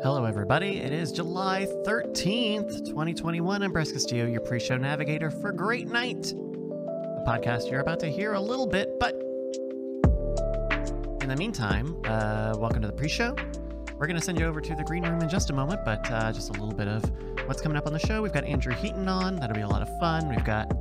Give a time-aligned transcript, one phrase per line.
[0.00, 0.78] Hello, everybody.
[0.78, 3.64] It is July 13th, 2021.
[3.64, 8.06] I'm Bryce Castillo, your pre show navigator for Great Night, the podcast you're about to
[8.08, 9.14] hear a little bit, but
[11.20, 13.34] in the meantime, uh, welcome to the pre show.
[13.96, 16.08] We're going to send you over to the green room in just a moment, but
[16.12, 17.02] uh, just a little bit of
[17.46, 18.22] what's coming up on the show.
[18.22, 19.34] We've got Andrew Heaton on.
[19.34, 20.28] That'll be a lot of fun.
[20.28, 20.72] We've got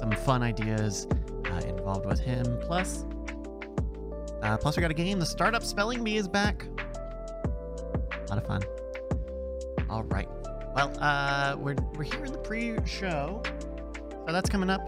[0.00, 1.06] some fun ideas
[1.44, 2.58] uh, involved with him.
[2.62, 3.04] Plus,
[4.42, 5.18] uh, plus, we got a game.
[5.18, 6.66] The Startup Spelling Bee is back.
[8.32, 9.86] A lot of fun.
[9.90, 10.26] All right.
[10.74, 14.80] Well, uh, we're we're here in the pre-show, so that's coming up.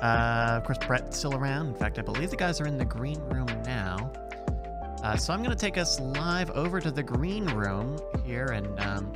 [0.00, 1.66] Uh, of course, Brett's still around.
[1.66, 4.12] In fact, I believe the guys are in the green room now.
[5.02, 8.78] Uh, so I'm going to take us live over to the green room here, and
[8.78, 9.12] um,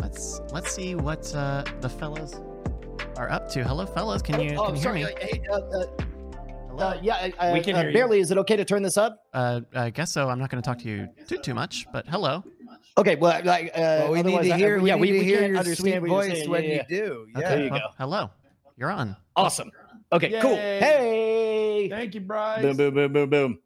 [0.00, 2.40] let's let's see what uh, the fellows
[3.18, 3.62] are up to.
[3.62, 4.22] Hello, fellas.
[4.22, 4.98] Can you oh, can you sorry.
[5.00, 5.14] hear me?
[5.20, 5.86] Hey, uh, uh,
[6.68, 6.86] Hello.
[6.86, 7.94] uh, yeah, I, I, We can uh, hear you.
[7.94, 8.20] barely.
[8.20, 9.26] Is it okay to turn this up?
[9.34, 10.30] Uh, I guess so.
[10.30, 12.42] I'm not going to talk to you too too much, but hello.
[12.98, 14.78] Okay, well, like, uh, Well, we need otherwise to I- hear.
[14.78, 16.64] yeah, we we, need we to hear can't your understand sweet what you're voice when
[16.64, 16.74] yeah, yeah.
[16.76, 17.26] you do.
[17.32, 17.38] Yeah.
[17.38, 17.86] Okay, There you well, go.
[17.98, 18.30] Hello.
[18.76, 19.16] You're on.
[19.36, 19.70] Awesome.
[20.12, 20.56] Okay, cool.
[20.56, 21.88] Hey.
[21.88, 22.62] Thank you, Bryce.
[22.62, 23.58] Boom, boom, boom, boom, boom.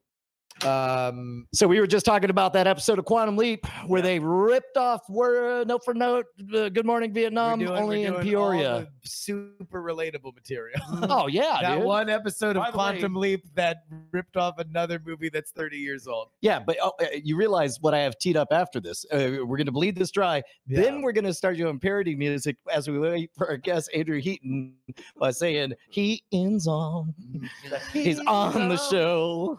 [0.64, 1.46] Um.
[1.52, 5.02] So we were just talking about that episode of Quantum Leap where they ripped off
[5.08, 6.26] word note for note.
[6.54, 8.88] Uh, Good morning, Vietnam, doing- only in Peoria.
[9.04, 10.80] super relatable material.
[11.10, 11.84] Oh yeah, that dude.
[11.84, 15.76] one episode By of the way- Quantum Leap that ripped off another movie that's 30
[15.76, 16.28] years old.
[16.40, 19.04] Yeah, but oh, uh, you realize what I have teed up after this.
[19.12, 20.42] Uh, we're going to bleed this dry.
[20.66, 24.20] Then we're going to start doing parody music as we wait for our guest Andrew
[24.20, 24.74] Heaton
[25.18, 27.14] by saying Heaton's on.
[27.92, 29.58] He's on the show.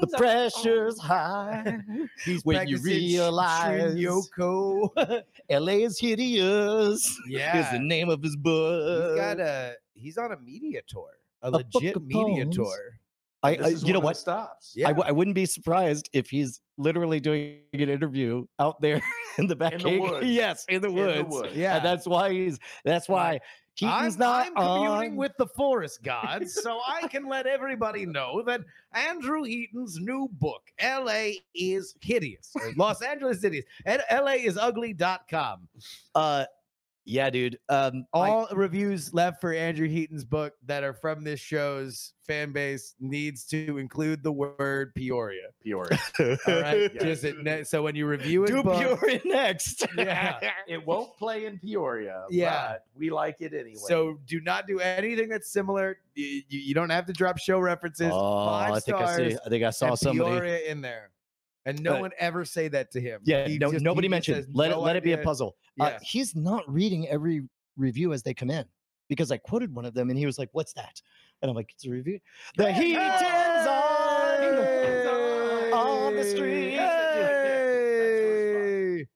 [0.00, 1.78] The pressure's high.
[2.24, 5.22] He's when you practicing sh- realize- Yoko.
[5.50, 7.20] LA is hideous.
[7.28, 7.58] Yeah.
[7.66, 9.10] Is the name of his book.
[9.10, 9.74] He's got a.
[9.94, 11.10] He's on a media tour.
[11.42, 12.56] A, book legit media poems.
[12.56, 12.98] tour.
[13.42, 14.16] I, I- you know what?
[14.16, 14.72] stops.
[14.74, 14.88] Yeah.
[14.88, 19.02] I, w- I wouldn't be surprised if he's literally doing an interview out there
[19.38, 19.74] in the back.
[19.74, 20.26] In the woods.
[20.26, 21.28] yes, in the In the woods.
[21.28, 21.54] woods.
[21.56, 21.76] Yeah.
[21.76, 22.58] And that's why he's.
[22.84, 23.40] That's why
[23.76, 25.16] Heaton's I'm, not I'm communing on.
[25.16, 28.60] with the forest gods, so I can let everybody know that
[28.92, 32.54] Andrew Heaton's new book, LA is hideous.
[32.76, 33.64] Los Angeles is hideous.
[33.84, 35.68] And LA is ugly.com.
[36.14, 36.44] Uh,
[37.04, 37.58] yeah, dude.
[37.68, 42.52] Um, I- All reviews left for Andrew Heaton's book that are from this show's fan
[42.52, 45.48] base needs to include the word Peoria.
[45.62, 45.98] Peoria.
[46.18, 46.90] All right.
[46.94, 47.02] Yeah.
[47.02, 49.86] Just it ne- so when you review it, do book, Peoria next.
[49.98, 50.38] Yeah.
[50.66, 52.24] It won't play in Peoria.
[52.30, 52.72] Yeah.
[52.72, 53.74] but we like it anyway.
[53.76, 55.98] so do not do anything that's similar.
[56.14, 58.10] You, you, you don't have to drop show references.
[58.12, 59.18] Oh, Five I think stars.
[59.18, 59.36] I see.
[59.44, 60.30] I think I saw and somebody.
[60.30, 61.10] Peoria in there.
[61.66, 63.20] And no Uh, one ever say that to him.
[63.24, 64.46] Yeah, He no, just- nobody mentioned.
[64.52, 65.24] Let it no let it be a idea.
[65.24, 65.56] puzzle.
[65.80, 68.64] Uh, he's not reading every review as they come in
[69.08, 71.00] because I quoted one of them and he was like, "What's that?"
[71.42, 72.20] And I'm like, "It's a review."
[72.56, 74.44] The heat is on
[75.72, 76.74] on the street.
[77.74, 79.06] Hey!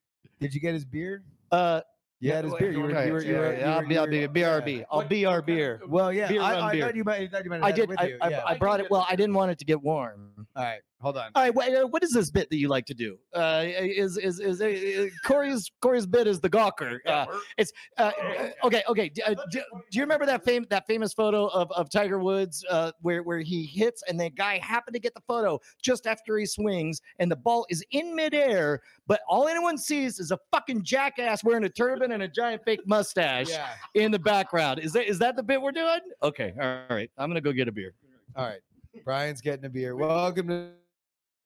[0.41, 1.23] Did you get his beer?
[1.51, 1.81] Uh,
[2.21, 2.71] You had his beer.
[2.73, 4.85] You you were, were- you were, you were, yeah, I'll be, I'll be, BRB.
[4.91, 5.81] I'll be our beer.
[5.87, 6.85] Well, yeah, Beer I, I beer.
[6.87, 7.21] thought you might.
[7.21, 7.89] I thought you might have I it did.
[7.89, 8.19] with I, you.
[8.21, 8.43] I, yeah.
[8.45, 8.91] I brought it.
[8.91, 10.47] Well, I didn't want it to get warm.
[10.57, 11.31] All right, hold on.
[11.35, 13.19] All right, uh, what is this bit that you like to do?
[13.35, 16.99] Uh, is is is uh, Corey's Corey's bit is the gawker.
[17.07, 17.27] Uh,
[17.57, 18.53] it's uh, Oh, okay.
[18.65, 18.83] okay.
[18.89, 19.09] Okay.
[19.09, 19.61] Do, uh, do,
[19.93, 23.65] you remember that fame that famous photo of, of Tiger Woods uh, where where he
[23.65, 27.37] hits and the guy happened to get the photo just after he swings and the
[27.37, 32.13] ball is in midair, but all anyone sees is a fucking jackass wearing a turban
[32.13, 33.69] and a giant fake mustache Yeah.
[33.95, 34.81] in the background.
[34.81, 36.01] Is that is that the bit we're doing?
[36.23, 36.53] Okay.
[36.61, 37.11] All right.
[37.19, 37.95] I'm gonna go get a beer.
[38.37, 38.61] All right.
[39.05, 39.95] Brian's getting a beer.
[39.97, 40.71] Welcome to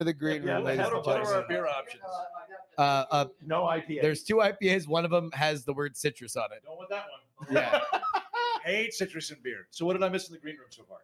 [0.04, 2.02] the green room, ladies what are- our beer options?
[2.78, 4.00] Uh, uh, No IPA.
[4.02, 4.86] there's two IPAs.
[4.88, 6.62] One of them has the word citrus on it.
[6.64, 7.52] don't want that one.
[7.54, 7.80] Yeah.
[8.64, 9.66] hate citrus and beer.
[9.70, 10.98] So what did I miss in the green room so far?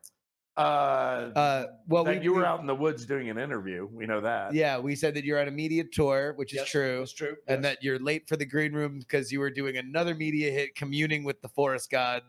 [0.56, 3.86] Uh, Uh, well, we, you were we- out in the woods doing an interview.
[3.92, 4.54] We know that.
[4.54, 7.36] Yeah, we said that you're on a media tour, which is true, It's true.
[7.46, 7.74] and yes.
[7.74, 11.22] that you're late for the green room because you were doing another media hit, communing
[11.22, 12.22] with the forest god.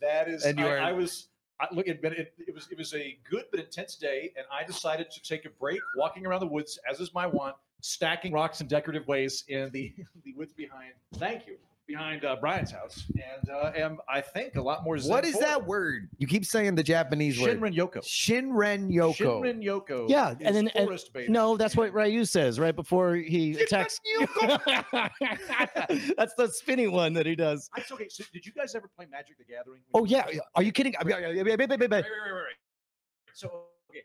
[0.00, 0.44] that is.
[0.44, 1.28] and you I, are- I was.
[1.60, 4.64] I, look, it, it, it was it was a good but intense day, and I
[4.64, 8.60] decided to take a break, walking around the woods as is my want, stacking rocks
[8.60, 9.92] in decorative ways in the
[10.24, 10.92] the woods behind.
[11.16, 11.56] Thank you.
[11.88, 14.98] Behind uh, Brian's house, and uh, am I think a lot more.
[14.98, 15.48] Zen What is forward.
[15.48, 16.08] that word?
[16.18, 17.58] You keep saying the Japanese word.
[17.58, 18.04] Shinrin Yoko.
[18.04, 19.16] Shinren Yoko.
[19.16, 20.06] Shinrin Yoko.
[20.06, 21.32] Yeah, and then- and- forest bathing.
[21.32, 23.98] No, that's what Ryu says right before he attacks.
[26.18, 27.70] that's the spinny one that he does.
[27.78, 28.08] It's okay.
[28.10, 29.80] So did you guys ever play Magic the Gathering?
[29.94, 30.40] Oh yeah, yeah.
[30.56, 30.94] are you kidding?
[33.32, 33.48] So
[33.90, 34.02] okay,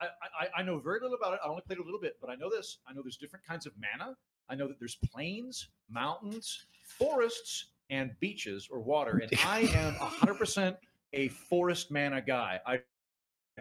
[0.00, 1.40] I, I I know very little about it.
[1.44, 2.78] I only played a little bit, but I know this.
[2.88, 4.14] I know there's different kinds of mana.
[4.48, 9.18] I know that there's plains, mountains, forests, and beaches or water.
[9.22, 10.76] And I am 100%
[11.12, 12.60] a forest mana guy.
[12.66, 12.80] I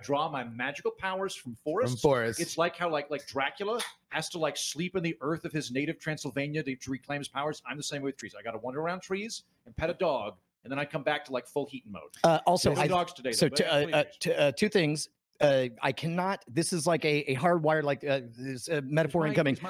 [0.03, 2.01] draw my magical powers from forests.
[2.01, 2.39] From Forrest.
[2.39, 3.79] It's like how like like Dracula
[4.09, 7.27] has to like sleep in the earth of his native Transylvania to, to reclaim his
[7.29, 7.61] powers.
[7.65, 8.35] I'm the same way with trees.
[8.37, 11.23] I got to wander around trees and pet a dog, and then I come back
[11.25, 12.01] to like full heat mode.
[12.23, 13.31] Uh, also, No I, dogs today.
[13.31, 15.09] so though, t- uh, uh, t- uh, two things.
[15.41, 16.43] Uh, I cannot.
[16.49, 19.55] This is like a, a hardwired, like uh, this uh, metaphor Is my- incoming.
[19.55, 19.69] is my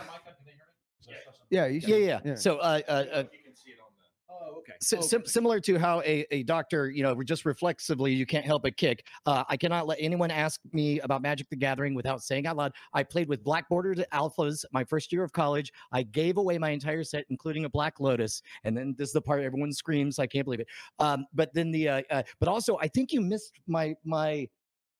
[1.50, 2.20] Yeah, you Yeah, yeah.
[2.26, 2.36] Yeah.
[2.36, 4.06] So, uh, uh, uh, You can see it on the.
[4.30, 4.74] Oh, okay.
[4.82, 5.30] si- Oh, sim- okay.
[5.30, 9.06] similar to how a, a doctor, you know, just reflexively, you can't help but kick.
[9.26, 12.74] Uh, I cannot let anyone ask me about Magic the Gathering without saying out loud.
[12.94, 15.72] I played with black bordered alphas my first year of college.
[15.92, 18.42] I gave away my entire set, including a Black Lotus.
[18.64, 20.20] And then this is the part everyone screams.
[20.20, 20.68] I can't believe it.
[21.00, 24.50] Um, but then the, uh, uh, but also, I think you missed my, my,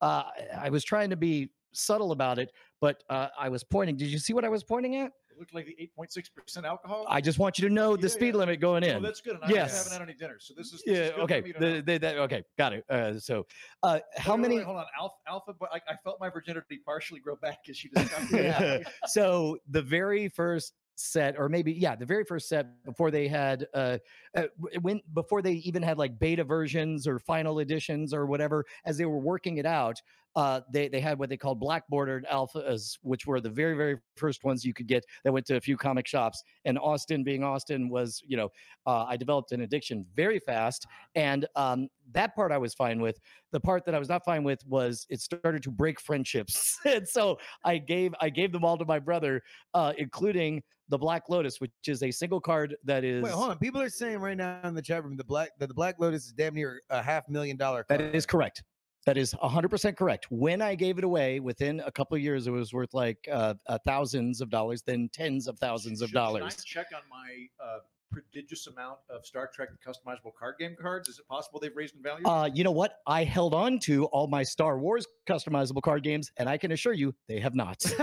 [0.02, 0.24] uh,
[0.58, 3.98] I was trying to be subtle about it, but uh, I was pointing.
[3.98, 5.12] Did you see what I was pointing at?
[5.36, 7.06] It looked like the 8.6% alcohol.
[7.10, 8.40] I just want you to know the Yeah, speed yeah.
[8.40, 8.96] limit going in.
[8.96, 9.36] Oh, that's good.
[9.36, 9.78] And I Yes.
[9.78, 10.82] haven't had any dinner, so this is.
[10.84, 11.04] This yeah.
[11.08, 11.42] is Okay.
[11.60, 12.44] The, the, that, okay.
[12.58, 12.86] Got it.
[12.90, 13.46] Uh, so,
[13.84, 14.58] uh, how Wait, many?
[14.58, 15.16] wait, hold on, Alpha.
[15.28, 18.32] Alpha but I, I felt my virginity partially grow back as she discussed.
[18.32, 18.80] Yeah.
[19.08, 23.68] so the very first set or maybe yeah the very first set before they had
[23.74, 23.98] uh,
[24.38, 24.44] uh
[24.82, 29.04] when before they even had like beta versions or final editions or whatever as they
[29.06, 30.02] were working it out
[30.36, 33.98] uh they they had what they called black bordered alphas which were the very very
[34.16, 37.44] first ones you could get that went to a few comic shops and austin being
[37.44, 38.50] austin was you know
[38.86, 40.86] uh, i developed an addiction very fast
[41.16, 43.20] and um that part i was fine with
[43.52, 47.08] the part that i was not fine with was it started to break friendships and
[47.08, 49.42] so I gave I gave them all to my brother,
[49.74, 53.58] uh, including the Black Lotus, which is a single card that is Wait, hold on.
[53.58, 56.26] People are saying right now in the chat room the black that the Black Lotus
[56.28, 57.86] is damn near a half million dollar.
[57.90, 58.16] that card.
[58.16, 58.64] is correct.
[59.06, 60.26] That is 100% correct.
[60.32, 63.54] When I gave it away, within a couple of years, it was worth like uh,
[63.68, 66.64] uh, thousands of dollars, then tens of thousands of Should- should I dollars.
[66.64, 67.80] check on my uh,
[68.12, 71.08] prodigious amount of Star Trek customizable card game cards.
[71.10, 72.26] Is it possible they've raised in value?
[72.26, 73.00] Uh, you know what?
[73.06, 76.94] I held on to all my Star Wars customizable card games, and I can assure
[76.94, 77.84] you they have not.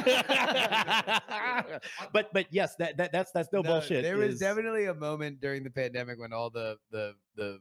[2.12, 4.02] but but yes, that, that that's that's no, bullshit.
[4.04, 7.58] There was is- definitely a moment during the pandemic when all the the the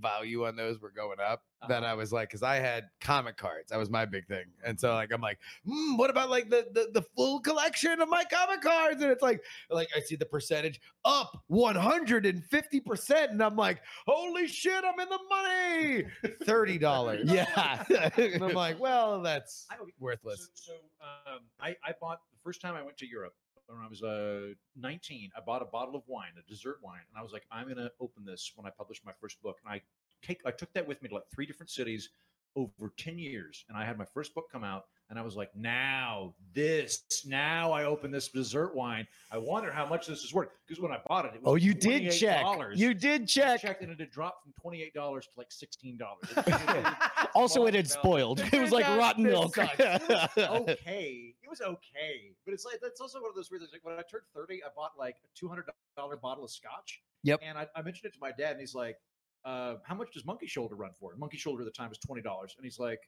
[0.00, 1.42] value on those were going up.
[1.68, 1.92] Then Uh-huh.
[1.92, 4.92] I was like, because I had comic cards, that was my big thing, and so
[4.92, 8.60] like I'm like, mm, what about like the, the the full collection of my comic
[8.60, 9.00] cards?
[9.02, 14.46] And it's like like I see the percentage up 150 percent, and I'm like, holy
[14.46, 17.30] shit, I'm in the money, thirty dollars.
[17.32, 17.82] yeah.
[17.88, 20.50] and I'm like, well, that's I- worthless.
[20.54, 23.34] So, so um, I, I bought the first time I went to Europe
[23.68, 25.30] when I was uh, 19.
[25.36, 27.90] I bought a bottle of wine, a dessert wine, and I was like, I'm gonna
[28.00, 29.58] open this when I publish my first book.
[29.64, 29.82] And I
[30.22, 32.10] take I took that with me to like three different cities
[32.56, 34.84] over 10 years, and I had my first book come out,
[35.14, 39.06] and I was like, now this, now I open this dessert wine.
[39.30, 41.54] I wonder how much this is worth because when I bought it, it was oh,
[41.54, 42.44] you did check.
[42.74, 43.60] You did I check.
[43.60, 46.28] checked and it had dropped from twenty eight dollars to like sixteen dollars.
[47.34, 48.40] Also, it had spoiled.
[48.52, 49.58] It was like rotten milk.
[49.58, 51.34] okay.
[51.42, 53.72] It was okay, but it's like that's also one of those weird things.
[53.72, 57.02] Like when I turned thirty, I bought like a two hundred dollar bottle of scotch.
[57.24, 57.40] Yep.
[57.42, 58.98] And I, I mentioned it to my dad, and he's like,
[59.44, 62.22] uh, "How much does Monkey Shoulder run for?" Monkey Shoulder at the time was twenty
[62.22, 63.00] dollars, and he's like,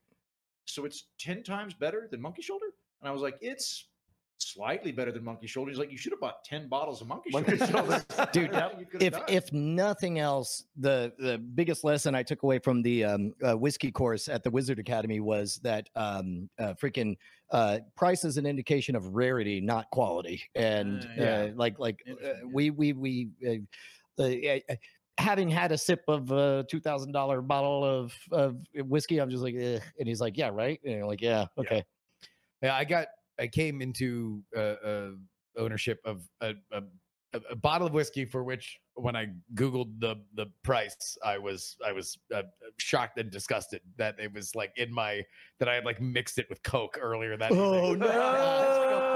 [0.66, 2.66] "So it's ten times better than Monkey Shoulder?"
[3.00, 3.88] And I was like, "It's."
[4.38, 5.70] Slightly better than Monkey Shoulder.
[5.70, 8.04] He's like, you should have bought ten bottles of Monkey Monkey Shoulder,
[8.34, 9.24] Dude, Everything you could have if done.
[9.28, 13.90] if nothing else, the the biggest lesson I took away from the um, uh, whiskey
[13.90, 17.16] course at the Wizard Academy was that um, uh, freaking
[17.50, 20.42] uh, price is an indication of rarity, not quality.
[20.54, 21.24] And Uh, yeah.
[21.24, 23.28] uh, like like uh, we we we.
[23.42, 23.52] Uh,
[24.18, 24.74] uh, uh,
[25.18, 29.42] Having had a sip of a two thousand dollar bottle of, of whiskey, I'm just
[29.42, 29.80] like, Ugh.
[29.98, 31.60] and he's like, "Yeah, right." And I'm like, "Yeah, Yeah.
[31.62, 31.84] okay."
[32.62, 33.08] Yeah, I got
[33.38, 35.10] I came into uh, uh,
[35.56, 36.82] ownership of a, a, a-
[37.50, 41.92] a bottle of whiskey for which when I googled the the price, I was I
[41.92, 42.44] was uh,
[42.78, 45.22] shocked and disgusted that it was like in my
[45.58, 48.08] that I had like mixed it with Coke earlier that Oh, evening.
[48.08, 49.12] no.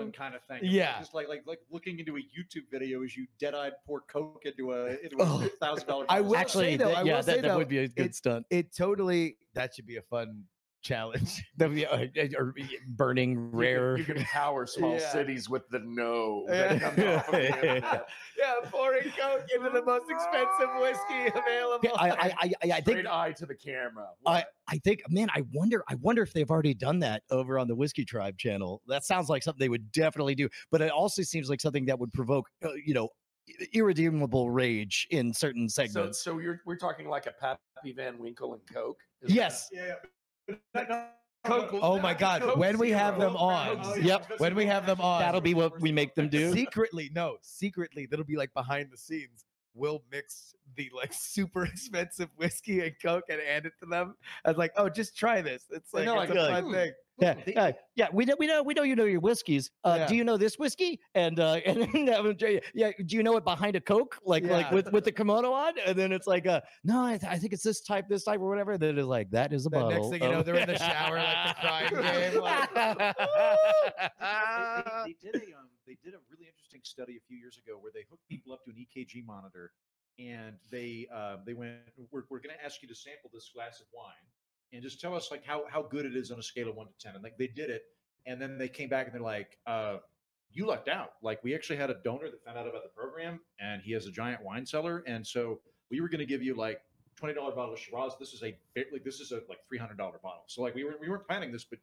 [0.00, 0.14] That's like a Bond villain mm.
[0.14, 0.70] kind of thing.
[0.70, 0.98] Yeah.
[0.98, 4.72] just like like like looking into a YouTube video as you dead-eyed pour Coke into
[4.72, 5.42] a into Oh.
[5.44, 6.06] a thousand dollar.
[6.08, 7.78] I will Actually, say, though, that- I yeah, will that, say, that though, would be
[7.78, 8.46] a good it- stunt.
[8.50, 10.44] It totally that should be a fun
[10.82, 11.42] challenge.
[11.56, 12.06] That'd be, uh,
[12.36, 12.54] or
[12.88, 13.96] burning rare.
[13.98, 15.12] You can, you can power small Yeah.
[15.12, 16.74] cities with the no Yeah.
[16.74, 18.04] that comes off of the
[18.38, 21.90] yeah, pouring Coke into the most expensive whiskey available.
[21.96, 24.06] I, I, I, I- I think Straight eye to the camera.
[24.26, 24.46] I, What?
[24.68, 27.74] I think, man, I wonder, I wonder if they've already done that over on the
[27.74, 28.80] Whiskey Tribe channel.
[28.86, 31.98] That sounds like something they would definitely do, but it also seems like something that
[31.98, 33.08] would provoke, uh, you know,
[33.48, 36.22] i- irredeemable rage in certain segments.
[36.22, 39.00] so you're we're talking like a Pappy Van Winkle and Coke.
[39.22, 39.94] Is yes, Yeah.
[40.72, 41.06] But no-
[41.44, 42.98] Coke- oh my God, Coke when we Zero.
[42.98, 43.96] have them Coke on- Zero.
[43.96, 44.40] Yep.
[44.40, 46.52] when we have them on, that'll be what we make them do.
[46.52, 49.46] secretly, no, secretly, that'll be like behind the scenes.
[49.74, 54.16] We'll mix the like super expensive whiskey and coke and hand it to them.
[54.44, 55.64] I was like, oh, just try this.
[55.70, 56.72] It's like, know, it's like, a like, fun hmm.
[56.72, 56.92] thing.
[57.20, 58.08] Yeah, They- yeah, yeah.
[58.12, 59.70] We know, we know, we know you know your whiskeys.
[59.84, 60.06] Uh, Yeah.
[60.06, 61.00] Do you know this whiskey?
[61.14, 62.40] And uh, and then that would-
[62.74, 65.74] yeah, do you know it behind a Coke, like like with with the kimono on?
[65.86, 68.40] And then it's like, uh, no, I, th- I think it's this type, this type,
[68.40, 68.78] or whatever.
[68.78, 69.90] Then it's like that is a The bottle.
[69.90, 72.40] next thing you know, they're in the shower like the crying game.
[72.40, 73.12] Like, they,
[73.84, 77.78] they, they did a um, they did a really interesting study a few years ago
[77.80, 79.72] where they hooked people up to an EKG monitor
[80.18, 81.74] and they uh, they went
[82.10, 84.26] we're, we're going to ask you to sample this glass of wine
[84.72, 86.86] and just tell us like how how good it is on a scale of one
[86.86, 87.84] to ten and like they did it
[88.26, 89.96] and then they came back and they're like uh,
[90.52, 93.40] you lucked out like we actually had a donor that found out about the program
[93.60, 95.60] and he has a giant wine cellar and so
[95.90, 96.80] we were going to give you like
[97.16, 98.12] twenty dollar bottle of Shiraz.
[98.18, 98.56] This is a
[98.92, 100.44] like this is a like three hundred dollar bottle.
[100.46, 101.78] So like we were we weren't planning this, but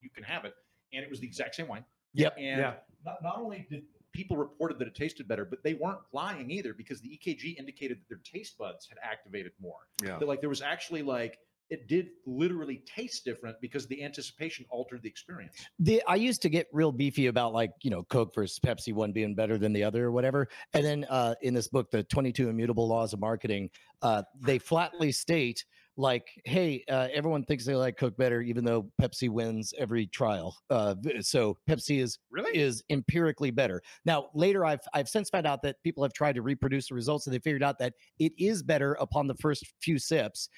[0.00, 0.54] you can have it,
[0.92, 1.84] and it was the exact same wine.
[2.14, 2.34] Yep.
[2.38, 2.74] And Yeah.
[3.04, 6.74] not, not only did people reported that it tasted better, but they weren't lying either
[6.74, 9.86] because the EKG indicated that their taste buds had activated more.
[10.04, 10.18] Yeah.
[10.18, 11.38] That like there was actually like
[11.72, 15.64] it did literally taste different because the anticipation altered the experience.
[15.78, 19.10] the I used to get real beefy about like you know Coke versus Pepsi, one
[19.10, 20.48] being better than the other or whatever.
[20.74, 23.70] And then uh, in this book, the Twenty Two Immutable Laws of Marketing,
[24.02, 25.64] uh, they flatly state
[25.98, 30.56] like, hey, uh, everyone thinks they like Coke better, even though Pepsi wins every trial.
[30.70, 32.56] Uh, so Pepsi is Really?
[32.58, 33.82] is empirically better.
[34.06, 37.26] Now later, I've I've since found out that people have tried to reproduce the results,
[37.26, 40.48] and they figured out that it is better upon the first few sips,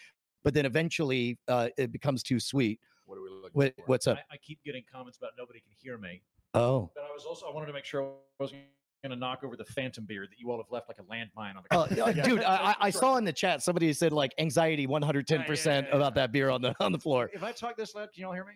[0.44, 2.78] but then eventually uh, it becomes too sweet.
[3.06, 3.82] What are we looking What, for?
[3.86, 4.18] what's up?
[4.30, 6.22] I, I keep getting comments about nobody can hear me.
[6.54, 6.90] Oh.
[6.94, 8.62] But I was also I wanted to make sure I wasn't
[9.02, 11.56] going to knock over the phantom beer that you all have left like a landmine
[11.56, 11.76] on the.
[11.76, 12.16] Oh, ground.
[12.16, 15.88] yeah, dude, I, I- I saw in the chat somebody said like anxiety 110 percent
[15.90, 17.30] yeah, about that beer on the on the floor.
[17.32, 18.54] If I talk this loud, can you all hear me?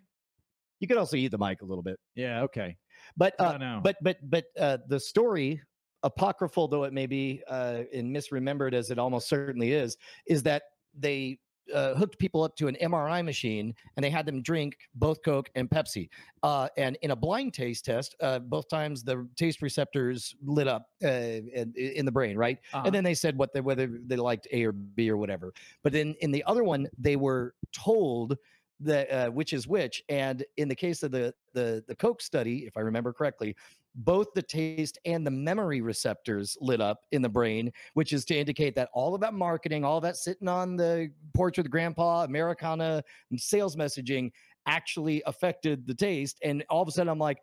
[0.80, 2.42] You could also eat the mic a little bit, Yeah.
[2.42, 2.76] Okay.
[3.16, 3.80] but uh, know.
[3.82, 5.60] but but but uh, the story,
[6.04, 10.62] apocryphal though it may be, uh, and misremembered as it almost certainly is, is that
[10.98, 11.38] they.
[11.74, 15.50] Uh, hooked people up to an MRI machine and they had them drink both Coke
[15.54, 16.08] and Pepsi.
[16.42, 20.88] Uh, and in a blind taste test, uh, both times the taste receptors lit up
[21.04, 22.58] uh, in, in the brain, right?
[22.72, 22.84] Uh-huh.
[22.86, 25.52] and then they said what they whether they liked A or B or whatever.
[25.82, 28.36] But then in the other one, they were told
[28.80, 30.02] that uh, which is which.
[30.08, 33.56] And in the case of the the the Coke study, if I remember correctly,
[33.94, 38.36] both the taste and the memory receptors lit up in the brain, which is to
[38.36, 43.02] indicate that all of that marketing, all that sitting on the porch with grandpa, Americana,
[43.30, 44.30] and sales messaging
[44.66, 46.38] actually affected the taste.
[46.42, 47.38] And all of a sudden, I'm like,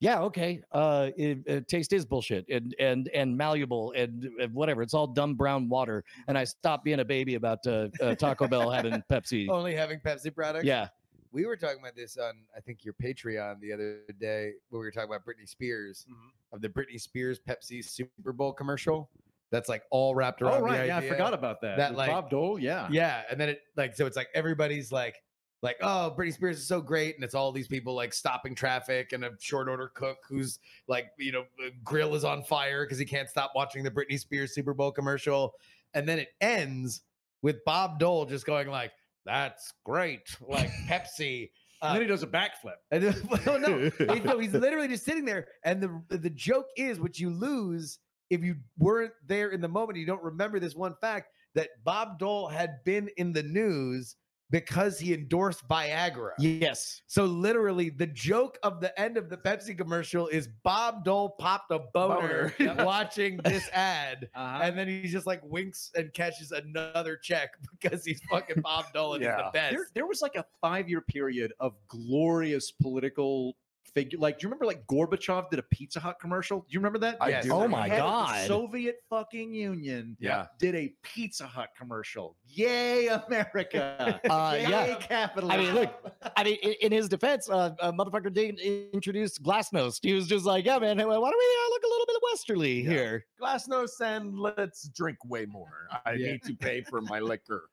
[0.00, 4.80] yeah, okay, uh, it, uh, taste is bullshit and and and malleable and, and whatever.
[4.80, 6.02] It's all dumb brown water.
[6.26, 9.50] And I stopped being a baby about uh, uh, Taco Bell having Pepsi.
[9.50, 10.64] only having Pepsi products.
[10.64, 10.88] Yeah,
[11.32, 14.86] We were talking about this on, I think, your Patreon the other day when we
[14.86, 16.30] were talking about Britney Spears Mhm.
[16.52, 19.08] of the Britney Spears Pepsi Super Bowl commercial.
[19.50, 20.54] That's like all wrapped around.
[20.54, 21.76] Oh right, yeah, I forgot about that.
[21.76, 22.88] that, With like- Bob Dole, yeah.
[22.90, 25.22] Yeah, and then it like so it's like everybody's like
[25.62, 29.12] like oh Britney Spears is so great, and it's all these people like stopping traffic
[29.12, 30.58] and a short order cook who's
[30.88, 31.44] like you know
[31.84, 35.54] grill is on fire because he can't stop watching the Britney Spears Super Bowl commercial,
[35.94, 37.02] and then it ends
[37.42, 38.92] with Bob Dole just going like
[39.24, 41.50] that's great like Pepsi.
[41.82, 42.76] And uh then he does a backflip.
[42.90, 43.14] And then,
[43.46, 45.48] well, no, he- no, he's literally just sitting there.
[45.64, 47.98] And the the joke is, what you lose
[48.28, 52.18] if you weren't there in the moment, you don't remember this one fact that Bob
[52.18, 54.14] Dole had been in the news
[54.50, 56.30] because he endorsed Viagra.
[56.38, 57.02] yes.
[57.06, 61.70] So literally, the joke of the end of the Pepsi commercial is Bob Dole popped
[61.70, 62.84] a boner, Boner.
[62.84, 64.28] watching this ad.
[64.34, 64.60] Uh-huh.
[64.62, 69.14] And then he just like winks and catches another check because he's fucking Bob Dole
[69.14, 69.72] and he's the best.
[69.72, 73.56] there, there was like a five-year period of glorious political
[73.94, 74.18] figure.
[74.18, 76.60] Like, do you remember like Gorbachev did a Pizza Hut commercial?
[76.60, 77.16] Do you remember that?
[77.20, 77.44] I Yes.
[77.44, 77.52] do.
[77.52, 78.46] Oh my Head of the God.
[78.46, 80.16] Soviet fucking Union.
[80.20, 80.46] Yeah.
[80.58, 82.36] Did a Pizza Hut commercial.
[82.46, 84.20] Yay, America!
[84.30, 84.94] Uh, Yay, yeah.
[84.96, 85.50] capitalism.
[85.60, 90.00] I mean, look, I mean, in, in his defense, uh, uh, motherfucker didn't introduce Glasnost.
[90.02, 92.82] He was just like, yeah, man, why don't we uh, look a little bit westerly
[92.82, 92.90] Yeah.
[92.90, 93.26] here?
[93.40, 95.88] Glasnost and let's drink way more.
[96.04, 96.32] I Yeah.
[96.32, 97.64] need to pay for my liquor.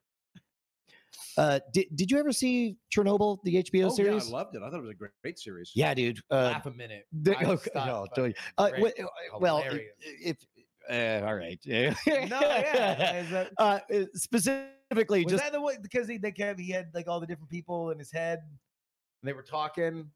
[1.37, 4.27] Uh, did, did you ever see Chernobyl, the HBO Oh, series?
[4.29, 4.61] Yeah, I loved it.
[4.63, 5.71] I thought it was a great, great series.
[5.75, 6.19] Yeah, dude.
[6.31, 7.05] Uh, Laugh a minute.
[7.21, 8.93] the- I okay, stopped, oh, but don't you- uh, great.
[8.99, 9.81] wh- uh, well, if,
[10.23, 10.37] if
[10.89, 11.59] uh, all right.
[11.67, 13.23] No, yeah.
[13.31, 16.87] That, uh, uh, specifically, was just that the one because he they kept, he had
[16.93, 18.39] like all the different people in his head
[19.21, 20.09] and they were talking?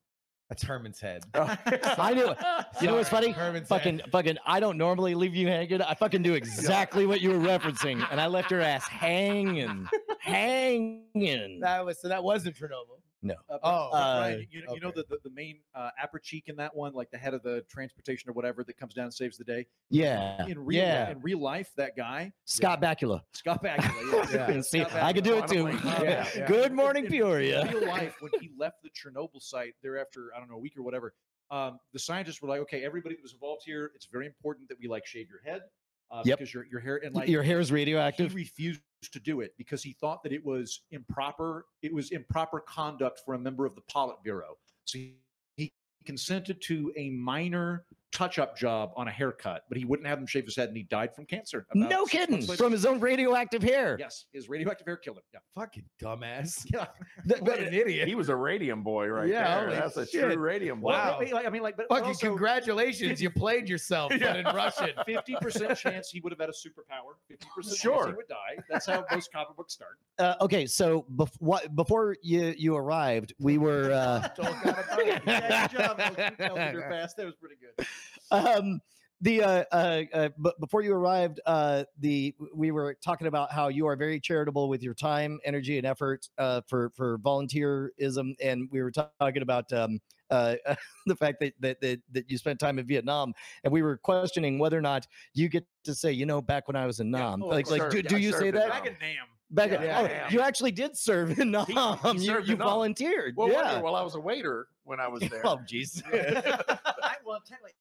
[0.52, 1.24] That's Herman's head.
[1.34, 2.38] I knew it.
[2.82, 3.32] You know what's funny?
[3.32, 4.12] Herman's fucking head.
[4.12, 5.82] fucking I don't normally leave you hanging.
[5.82, 9.88] I fucking knew exactly what you were referencing, and I left your ass hanging,
[10.20, 11.62] hanging.
[11.62, 13.00] That was so that wasn't Chernobyl.
[13.24, 13.36] No.
[13.50, 15.90] Uh, Oh, Brian, you, know, you know the, the, the main uh,
[16.24, 19.06] cheek in that one, like the head of the transportation or whatever that comes down
[19.06, 19.68] and saves the day.
[19.90, 20.46] Yeah.
[20.48, 21.12] In real, yeah.
[21.12, 23.22] in real life, that guy, Scott Bakula.
[23.34, 24.32] Scott Bakula.
[24.34, 24.52] Yeah.
[24.52, 24.62] Yeah.
[24.62, 25.68] See, Scott I could do it too.
[25.68, 25.72] Uh,
[26.04, 26.48] Yeah, yeah.
[26.48, 27.62] Good morning, in- Peoria.
[27.62, 30.78] In real life, when he left the Chernobyl site thereafter, I don't know, a week
[30.78, 31.14] or whatever,
[31.52, 34.78] um, the scientists were like, okay, everybody that was involved here, it's very important that
[34.80, 35.62] we like shave your head.
[36.10, 36.40] Uh, Yep.
[36.40, 38.34] Because your, your hair and like Your hair is he radioactive.
[38.36, 41.66] refused to do it because he thought that it was improper.
[41.82, 44.58] It was improper conduct for a member of the Politburo.
[44.86, 45.16] So he,
[45.56, 45.72] he
[46.06, 50.46] consented to a minor touch-up job on a haircut, but he wouldn't have him shave
[50.46, 51.66] his head, and he died from cancer.
[51.74, 52.46] No kidding.
[52.46, 53.96] From his own radioactive hair.
[54.00, 55.24] yes, his radioactive hair killed him.
[55.34, 56.66] Yeah, Fucking dumbass.
[56.74, 56.86] yeah.
[57.28, 58.08] Th- What an idiot.
[58.08, 59.66] He was a radium boy right Yeah, there.
[59.68, 60.24] holy That's a shit.
[60.32, 60.92] true radium boy.
[60.92, 61.18] Wow.
[61.20, 63.22] I mean, like, I mean, like, but, but Fucking also, congratulations.
[63.22, 64.90] You played yourself, but in Russian.
[65.06, 67.16] Fifty percent chance he would have had a superpower.
[67.28, 68.08] Fifty percent Sure.
[68.08, 68.62] he would die.
[68.70, 69.98] That's how most comic books start.
[70.20, 76.00] Uh, okay, so bef- what, before you you arrived, we were uh, yeah, good job.
[76.00, 76.18] Alex.
[76.40, 77.18] You counted her fast.
[77.18, 77.86] That was pretty good.
[78.32, 78.80] Um,
[79.24, 83.68] the uh, uh, uh, but before you arrived, uh, the we were talking about how
[83.68, 88.68] you are very charitable with your time, energy, and effort uh, for for volunteerism, and
[88.72, 90.00] we were talking about um,
[90.32, 90.56] uh,
[91.06, 93.32] the fact that, that that that you spent time in Vietnam,
[93.64, 95.06] and we were questioning whether or not
[95.36, 97.20] you get to say, you know, back when I was in Yeah.
[97.20, 97.90] Nam, Oh, like like sure.
[97.92, 98.70] do, Yeah, do you say that?
[98.70, 99.28] Back in Nam.
[99.52, 101.66] Back Yeah, in- yeah, oh, you actually did serve in Nam.
[101.68, 102.68] he you served you in Nam.
[102.68, 103.36] volunteered.
[103.38, 103.80] Well, yeah.
[103.82, 105.46] well, I was a waiter when I was there.
[105.46, 106.02] Oh, jeez.
[106.12, 107.74] I, well, technically,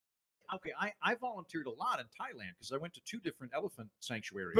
[0.55, 3.89] okay, I, I volunteered a lot in Thailand because I went to two different elephant
[3.99, 4.57] sanctuaries.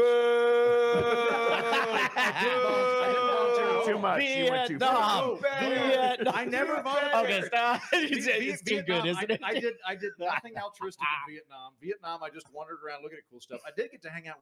[2.21, 4.23] I didn't volunteer too much.
[4.23, 5.37] You went too far.
[5.41, 5.89] Vietnam.
[5.89, 6.33] Vietnam.
[6.35, 7.13] I never volunteered.
[7.25, 7.81] Okay, stop.
[7.93, 9.41] it's, Vi- Vi- too good, Vietnam, isn't I, it?
[9.43, 9.73] I did.
[9.87, 11.73] I did nothing altruistic in Vietnam.
[11.81, 13.61] Vietnam, I just wandered around looking at cool stuff.
[13.65, 14.39] I did get to hang out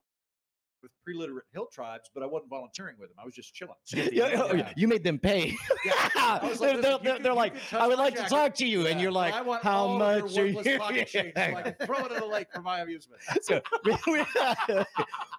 [0.81, 3.17] with pre-literate hill tribes, but I wasn't volunteering with them.
[3.21, 3.75] I was just chilling.
[4.12, 4.71] Yeah, oh, Yeah.
[4.75, 5.55] You made them pay.
[6.41, 9.00] Was like, they're they're, they're, they're like, I would like to talk to you, and
[9.01, 10.55] you're like, I want how much are you?
[10.55, 13.21] worthless pocket change so I can throw it in the lake for my amusement.
[13.41, 14.25] So, we, we,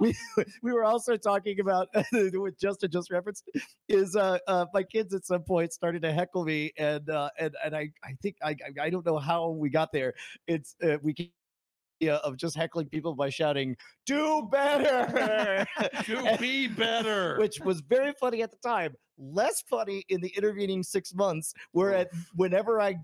[0.00, 0.14] we,
[0.62, 3.48] we were also talking about what Justin just referenced
[3.88, 7.54] is uh, uh, my kids at some point started to heckle me and uh, and
[7.64, 10.14] and I I think I I- don't know how we got there.
[10.48, 11.26] It's uh, we yeah,
[12.08, 15.66] of just heckling people by shouting "Do better."
[16.04, 17.38] To be better.
[17.38, 18.94] which was very funny at the time.
[19.18, 22.96] Less funny in the intervening six months, where at whenever I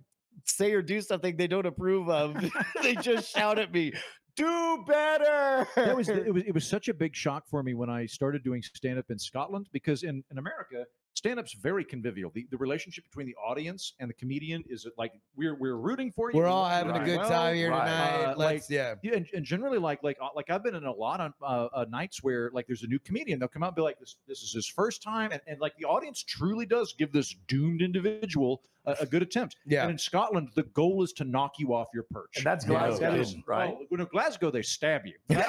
[0.44, 2.36] say or do something they don't approve of,
[2.82, 3.92] they just shout at me,
[4.36, 7.90] "Do better!" that was it was it was such a big shock for me when
[7.90, 10.84] I started doing stand up in Scotland because in in America
[11.16, 12.30] stand up's very convivial.
[12.34, 16.30] The the relationship between the audience and the comedian is like we're we're rooting for
[16.30, 16.36] you.
[16.38, 17.28] We're all want you to having a good well.
[17.28, 17.84] time here right.
[17.84, 18.24] tonight.
[18.24, 18.94] Uh, Let's, yeah.
[19.02, 21.68] Yeah, and, and generally, like like uh, like I've been in a lot of uh,
[21.72, 23.38] uh, nights where like there's a new comedian.
[23.38, 25.76] They'll come out and be like, "This this is his first time," and, and like
[25.76, 29.56] the audience truly does give this doomed individual a, a good attempt.
[29.66, 29.82] Yeah.
[29.82, 32.36] And in Scotland, the goal is to knock you off your perch.
[32.36, 33.74] And that's Yeah, Glasgow, that is- right?
[33.76, 35.14] Oh, when in Glasgow, they stab you.
[35.28, 35.40] Gla-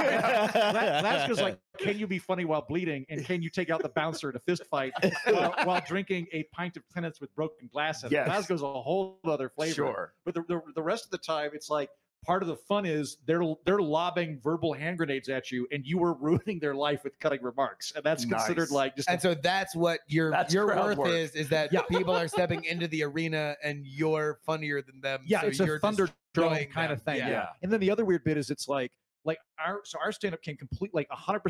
[0.52, 4.30] Glasgow's like, can you be funny while bleeding, and can you take out the bouncer
[4.30, 4.94] in a fist fight
[5.26, 8.04] while, while drinking a pint of Tennent's with broken glass?
[8.04, 8.12] in it?
[8.14, 8.28] Yes.
[8.28, 9.74] Glasgow's a whole other flavor.
[9.74, 10.14] Sure.
[10.26, 11.90] But the, the, the rest of the time, it's like
[12.26, 16.04] part of the fun is they're they're lobbing verbal hand grenades at you, and you
[16.04, 18.72] are ruining their life with cutting remarks, and that's considered Nice.
[18.72, 21.10] like just And so that's what your That's your worth work.
[21.10, 21.82] is is that Yeah.
[21.84, 25.22] people are stepping into the arena and you're funnier than them.
[25.26, 26.92] yeah, so it's a you're thunderdome kind them.
[26.92, 27.18] of thing.
[27.18, 27.30] Yeah.
[27.30, 27.46] Yeah.
[27.62, 28.92] And then the other weird bit is it's like
[29.28, 31.44] like our so our stand up came complete like hundred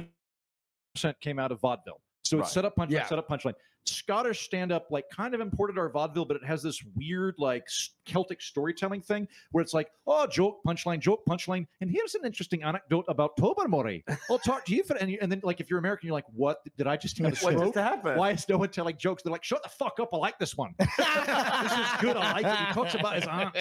[0.95, 2.01] percent came out of vaudeville.
[2.23, 3.05] So it's set up punchline, Yeah.
[3.05, 3.53] set up punchline.
[3.85, 7.65] Scottish stand up like kind of imported our vaudeville, but it has this weird like
[8.05, 12.63] Celtic storytelling thing where it's like, oh, joke punchline, joke punchline, and here's an interesting
[12.63, 14.03] anecdote about Tobermory.
[14.29, 16.25] I'll talk to you for and, you, and then like if you're American, you're like,
[16.33, 18.17] what did I just a What just happened?
[18.17, 19.23] Why is no one telling jokes?
[19.23, 20.09] They're like, shut the fuck up.
[20.11, 20.75] I like this one.
[20.79, 22.17] this is good.
[22.17, 22.67] I like it.
[22.67, 23.55] He talks about his aunt.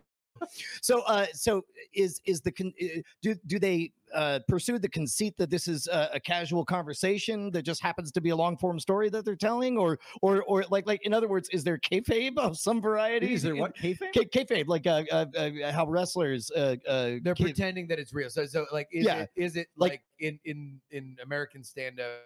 [0.82, 5.36] so, uh, so is is the con- uh, do do they uh, pursue the conceit
[5.36, 8.78] that this is a, a casual conversation that just happens to be a long form
[8.80, 12.36] story that they're telling, or or or like like in other words, is there kayfabe
[12.38, 13.32] of some variety?
[13.34, 13.76] Is there what?
[13.76, 14.12] Kayfabe?
[14.12, 18.12] K- kayfabe, like uh, uh, uh, how wrestlers uh, uh, They're kay- pretending that it's
[18.14, 18.30] real.
[18.30, 19.22] So so like is Yeah.
[19.22, 22.22] it is it Like- like, in in in American stand up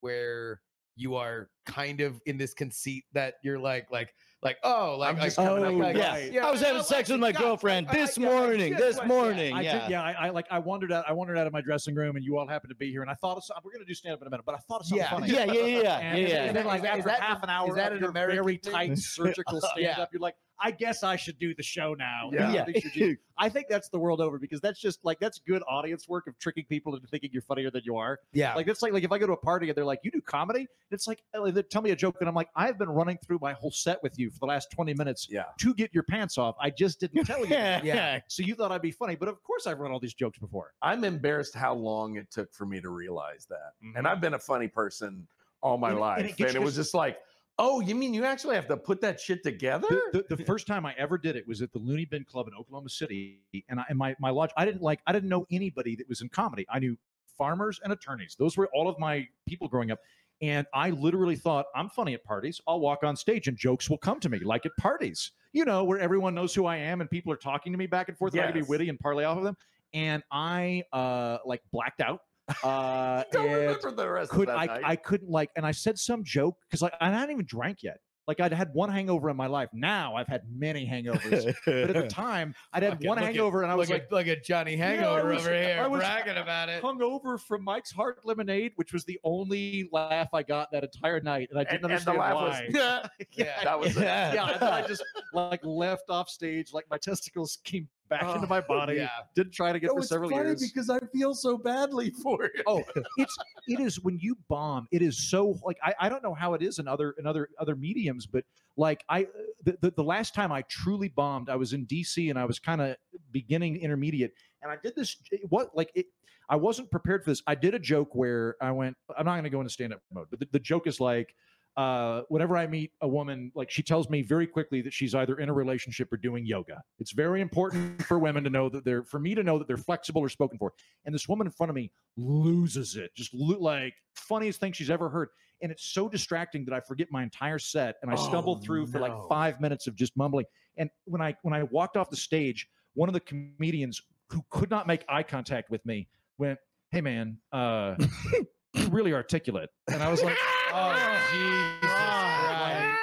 [0.00, 0.60] where
[0.96, 5.16] you are kind of in this conceit that you're like like like oh like, I'm
[5.16, 6.12] like just coming up Oh, with yeah.
[6.12, 6.38] right.
[6.38, 8.70] I was having sex with my God, girlfriend I- I- this yeah, I morning.
[8.72, 9.78] just This went- morning, I yeah.
[9.80, 10.02] did, yeah.
[10.02, 11.04] I, I like I wandered out.
[11.06, 13.02] I wandered out of my dressing room, and you all happened to be here.
[13.02, 14.54] And I thought of some, we're going to do stand up in a minute, but
[14.54, 15.10] I thought of something Yeah.
[15.10, 15.28] funny.
[15.28, 17.68] Yeah, yeah, yeah, yeah, And, yeah, and then like Is after that- half an hour,
[17.68, 21.38] is that an American very tight surgical stand up, you're like, I guess I should
[21.38, 22.30] do the show now.
[22.32, 22.52] Yeah.
[22.52, 22.64] Yeah.
[22.66, 26.06] They should I think that's the world over because that's just like that's good audience
[26.06, 28.18] work of tricking people into thinking you're funnier than you are.
[28.34, 28.54] Yeah.
[28.54, 30.20] Like it's like like if I go to a party and they're like, "You do
[30.20, 31.22] comedy?" It's like
[31.70, 34.18] tell me a joke and I'm like, "I've been running through my whole set with
[34.18, 35.44] you for the last 20 minutes Yeah.
[35.58, 36.54] to get your pants off.
[36.60, 37.46] I just didn't tell you."
[37.82, 38.20] Yeah.
[38.28, 40.72] So you thought I'd be funny, but of course I've run all these jokes before.
[40.82, 43.72] I'm embarrassed how long it took for me to realize that.
[43.96, 44.10] And Mhm.
[44.10, 45.26] I've been a funny person
[45.62, 46.18] all my And life.
[46.18, 47.18] and And it it, gets you- was just like,
[47.60, 49.86] oh, you mean you actually have to put that shit together?
[49.88, 52.48] the, the, the first time I ever did it was at the Loony Bin Club
[52.48, 54.50] in Oklahoma City, and I and my my lodge.
[54.56, 56.66] I didn't like I didn't know anybody that was in comedy.
[56.70, 56.96] I knew
[57.38, 58.36] farmers and attorneys.
[58.38, 59.98] Those were all of my people growing up.
[60.42, 62.60] And I literally thought I'm funny at parties.
[62.66, 65.84] I'll walk on stage and jokes will come to me, like at parties, you know,
[65.84, 68.32] where everyone knows who I am and people are talking to me back and forth.
[68.34, 69.56] and I can be witty and parlay off of them.
[69.92, 72.20] And I uh like blacked out.
[72.62, 74.82] Uh, don't remember the rest could I, night.
[74.84, 77.98] I couldn't like and I said some joke because like I hadn't even drank yet.
[78.28, 79.70] Like I'd had one hangover in my life.
[79.72, 81.52] Now I've had many hangovers.
[81.64, 84.02] but at the time I'd had Fucking one look at- hangover and I was like
[84.04, 86.80] at, look at Johnny Yeah, Hangover was- over here I was bragging about it.
[86.80, 91.48] hungover from Mike's Hard Lemonade, which was the only laugh I got that entire night.
[91.50, 92.66] And I didn't and, and the understand laugh why.
[92.66, 93.06] was, Yeah.
[93.32, 94.02] yeah, that was it.
[94.02, 98.46] yeah, and then I just like left off stage, like my testicles came back into
[98.46, 98.96] my oh, body.
[98.96, 99.08] Yeah.
[99.34, 100.60] Didn't try it again No, for it's several funny years.
[100.72, 102.52] because I feel so badly for it.
[102.66, 102.82] oh
[103.16, 103.36] it's
[103.68, 106.62] it is when you bomb it is so like I, I don't know how it
[106.62, 108.44] is in other in other other mediums but
[108.76, 109.26] like i
[109.64, 112.58] the, the, the last time i truly bombed i was in dc and i was
[112.58, 112.96] kind of
[113.30, 115.16] beginning intermediate and i did this
[115.48, 116.06] what like it
[116.48, 119.44] i wasn't prepared for this i did a joke where i went i'm not going
[119.44, 121.34] to go into stand-up mode but the, the joke is like
[121.76, 125.36] uh, whenever I meet a woman, like she tells me very quickly that she's either
[125.36, 126.82] in a relationship or doing yoga.
[126.98, 129.76] It's very important for women to know that they're, for me to know that they're
[129.76, 130.72] flexible or spoken for.
[131.04, 134.90] And this woman in front of me loses it, just lo- like funniest thing she's
[134.90, 135.28] ever heard.
[135.62, 138.86] And it's so distracting that I forget my entire set and I stumble Oh, through
[138.86, 140.46] for like five minutes of just mumbling.
[140.76, 144.70] And when I when I walked off the stage, one of the comedians who could
[144.70, 146.58] not make eye contact with me went,
[146.90, 147.94] "Hey man, uh,
[148.74, 150.36] you're really articulate." And I was like,
[150.72, 152.96] Oh, Jesus Christ.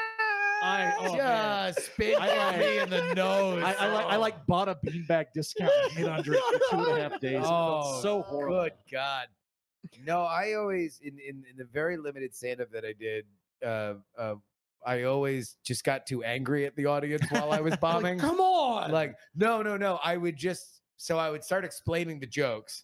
[0.63, 1.15] I oh.
[1.15, 3.63] Just spit I- me in the nose.
[3.63, 6.84] I, I like I like bought a beanbag discount and hid under it for two
[6.84, 7.43] and a half days.
[7.43, 8.63] Oh, so horrible.
[8.63, 9.27] Good God.
[10.06, 13.25] No, I always in in, in the very limited stand up that I did,
[13.65, 14.36] uh, uh,
[14.86, 18.19] I always just got too angry at the audience while I was bombing.
[18.19, 18.91] Come on.
[18.91, 19.99] like, no, no, no.
[20.03, 22.84] I would just so I would start explaining the jokes,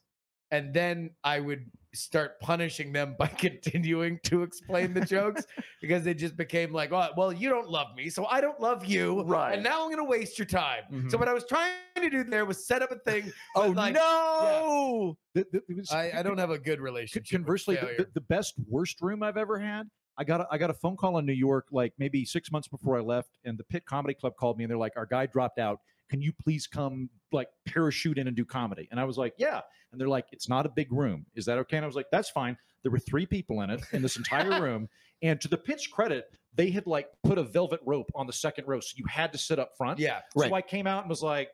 [0.52, 5.46] and then I would start punishing them by continuing to explain the jokes
[5.82, 8.86] because they just became like, oh, well, you don't love me, so I don't love
[8.86, 9.54] you, Right.
[9.54, 10.84] And now I'm gonna waste your time.
[11.10, 11.20] So Mhm.
[11.20, 13.32] what I was trying to do there was set up a thing.
[13.56, 15.18] Oh like, no!
[15.36, 17.30] The- the- was- I, I don't have a good relationship.
[17.30, 19.90] conversely, the, the, the best worst room I've ever had.
[20.18, 22.68] I got a, I got a phone call in New York like maybe six months
[22.68, 25.26] before I left, and the Pit Comedy Club called me and they're like, "Our guy
[25.26, 25.80] dropped out.
[26.10, 29.62] Can you please come like parachute in and do comedy?" And I was like, "Yeah."
[29.92, 31.26] And they're like, "It's not a big room.
[31.36, 33.82] Is that okay?" And I was like, "That's fine." There were three people in it
[33.94, 34.90] in this entire room,
[35.22, 38.68] and to the Pit's credit, they had like put a velvet rope on the second
[38.68, 40.00] row, so you had to sit up front.
[40.00, 40.20] yeah.
[40.36, 40.50] Right.
[40.50, 41.50] So I came out and was like,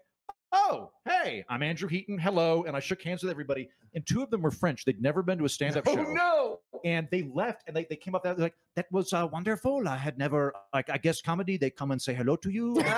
[0.51, 2.17] "Oh, hey, I'm Andrew Heaton.
[2.17, 3.69] Hello," and I shook hands with everybody.
[3.93, 4.85] And two of them were French.
[4.85, 5.91] They'd never been to a stand-up show.
[5.99, 6.58] oh show, no.
[6.85, 7.63] And they left.
[7.67, 9.87] And they, they came up there like, "That was uh, wonderful.
[9.87, 11.57] I had never like I guess comedy.
[11.57, 12.81] They come and say hello to you."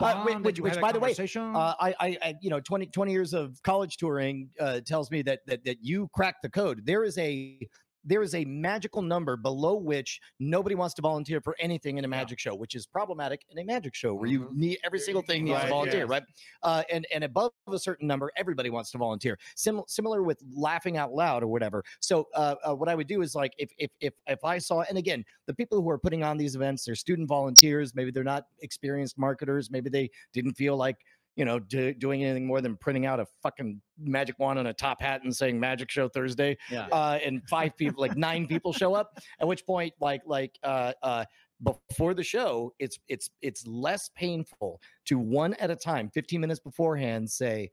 [0.00, 1.10] Uh, which- which- you which, by the way.
[1.56, 5.22] Uh, I, I, I, you know, 20, 20 years of college touring uh, tells me
[5.22, 6.82] that, that that you cracked the code.
[6.84, 7.58] There is a
[8.04, 12.08] there is a magical number below which nobody wants to volunteer for anything in a
[12.08, 15.44] magic show, which is problematic in a magic show where you need every single thing
[15.44, 16.08] needs to volunteer, yes.
[16.08, 16.22] right?
[16.62, 19.38] Uh, and and above a certain number, everybody wants to volunteer.
[19.56, 21.84] Sim- similar with laughing out loud or whatever.
[22.00, 24.82] So uh, uh, what I would do is like if if if if I saw,
[24.82, 27.94] and again, the people who are putting on these events, they're student volunteers.
[27.94, 29.70] Maybe they're not experienced marketers.
[29.70, 30.96] Maybe they didn't feel like
[31.38, 34.72] you know, do, doing anything more than printing out a fucking magic wand and a
[34.72, 36.88] top hat and saying "Magic Show Thursday," yeah.
[36.90, 39.16] uh, and five people, like nine people, show up.
[39.40, 41.24] At which point, like, like, uh, uh,
[41.62, 46.58] before the show, it's it's it's less painful to one at a time, fifteen minutes
[46.58, 47.70] beforehand, say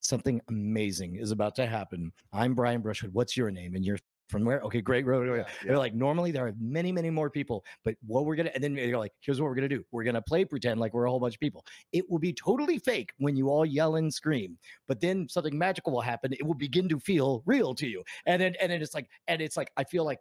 [0.00, 2.12] something amazing is about to happen.
[2.32, 3.14] I'm Brian Brushwood.
[3.14, 3.76] What's your name?
[3.76, 3.98] And you're
[4.28, 4.60] from where?
[4.60, 5.04] Okay, great.
[5.06, 5.46] Right, right.
[5.64, 8.74] They're like, normally there are many, many more people, but what we're gonna, and then
[8.74, 9.84] you're like, here's what we're gonna do.
[9.92, 11.64] We're gonna play pretend like we're a whole bunch of people.
[11.92, 14.58] It will be totally fake when you all yell and scream,
[14.88, 16.32] but then something magical will happen.
[16.32, 19.40] It will begin to feel real to you, and then and then it's like, and
[19.42, 20.20] it's like I feel like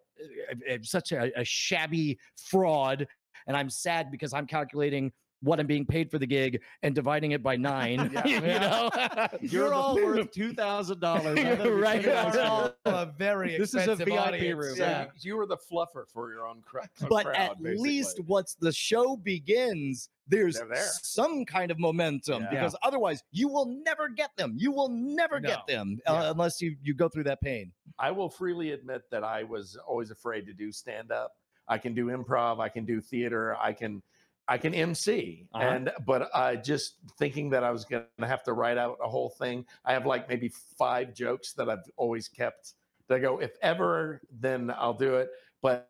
[0.52, 3.08] uh, I'm such a, a shabby fraud,
[3.48, 5.12] and I'm sad because I'm calculating
[5.44, 8.10] what I'm being paid for the gig and dividing it by nine.
[8.24, 8.26] Yeah.
[8.26, 11.38] you know, You're all worth two thousand dollars.
[11.40, 12.04] Right.
[12.06, 14.58] It's all a very This is a expensive VIP audience.
[14.58, 14.76] room.
[14.78, 15.06] Yeah.
[15.20, 17.36] You were the fluffer for your own cra- but crowd.
[17.36, 20.76] at least once the show begins, there's there.
[21.02, 22.50] some kind of momentum Yeah.
[22.52, 24.54] because otherwise you will never get them.
[24.58, 25.50] You will never No.
[25.50, 26.14] get them Yeah.
[26.14, 27.72] uh, unless you you go through that pain.
[28.00, 31.34] I will freely admit that I was always afraid to do stand up.
[31.68, 34.02] I can do improv, I can do theater, I can
[34.48, 35.48] I can MC.
[35.54, 35.64] Uh-huh.
[35.64, 39.10] And but I just thinking that I was going to have to write out a
[39.10, 39.66] whole thing.
[39.86, 42.74] I have like maybe 5 jokes that I've always kept.
[43.10, 45.30] That I go if ever then I'll do it.
[45.62, 45.90] But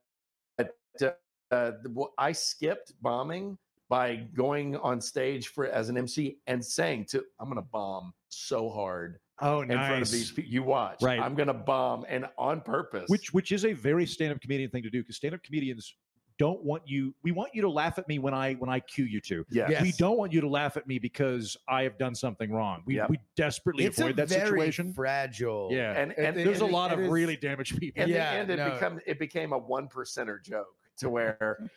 [0.60, 1.10] uh,
[1.52, 1.72] uh,
[2.18, 3.58] I skipped bombing
[3.90, 8.14] by going on stage for as an MC and saying to I'm going to bomb
[8.30, 10.52] so hard Oh, in front of these people.
[10.52, 11.02] You watch.
[11.02, 11.20] Right.
[11.20, 13.10] I'm going to bomb and on purpose.
[13.10, 15.96] which which is a very stand-up comedian thing to do because stand-up comedians
[16.40, 19.06] don't want you we want you to laugh at me when i when i cue
[19.06, 19.68] you to yeah.
[19.70, 19.82] Yes.
[19.82, 22.96] we don't want you to laugh at me because i have done something wrong we,
[22.96, 23.10] Yep.
[23.10, 25.70] we desperately It's a avoid that very situation fragile.
[25.72, 28.32] yeah And It- and it- there's a lot of is- really damaged people in Yeah,
[28.34, 28.72] the end it no.
[28.72, 31.70] become it became a one percenter joke to where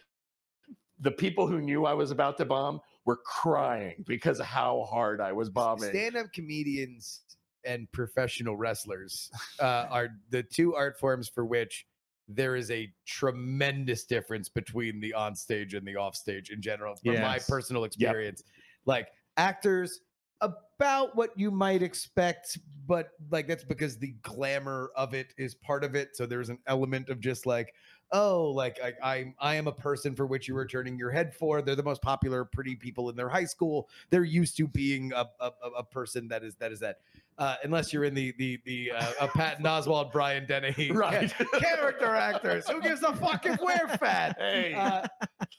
[1.00, 5.20] the people who knew I was about to bomb were crying because of how hard
[5.20, 5.90] I was bombing.
[5.90, 7.20] Stand-up comedians
[7.64, 11.86] and professional wrestlers uh, are the two art forms for which
[12.28, 16.96] there is a tremendous difference between the on stage and the off stage in general,
[16.96, 18.42] from my personal experience.
[18.84, 20.00] Like actors,
[20.40, 25.82] about what you might expect, but like that's because the glamour of it is part
[25.82, 26.14] of it.
[26.14, 27.72] So there's an element of just like,
[28.12, 31.34] oh, like I, I, I am a person for which you are turning your head
[31.34, 31.60] for.
[31.62, 33.88] They're the most popular, pretty people in their high school.
[34.10, 36.98] They're used to being a, a, a- a person that is that is that.
[37.38, 41.32] Uh, unless you're in the the the uh, a Patton Oswalt, Brian Dennehy, Right.
[41.58, 42.68] character actors.
[42.68, 44.36] Who gives a fuck if we're fat?
[44.38, 44.72] Hey.
[44.74, 45.06] Uh,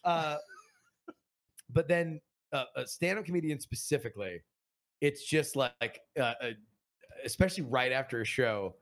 [0.04, 0.38] uh,
[1.70, 2.20] but then
[2.54, 4.42] uh, a stand-up comedian specifically,
[5.02, 6.50] it's just like, uh, uh,
[7.26, 8.76] especially right after a show,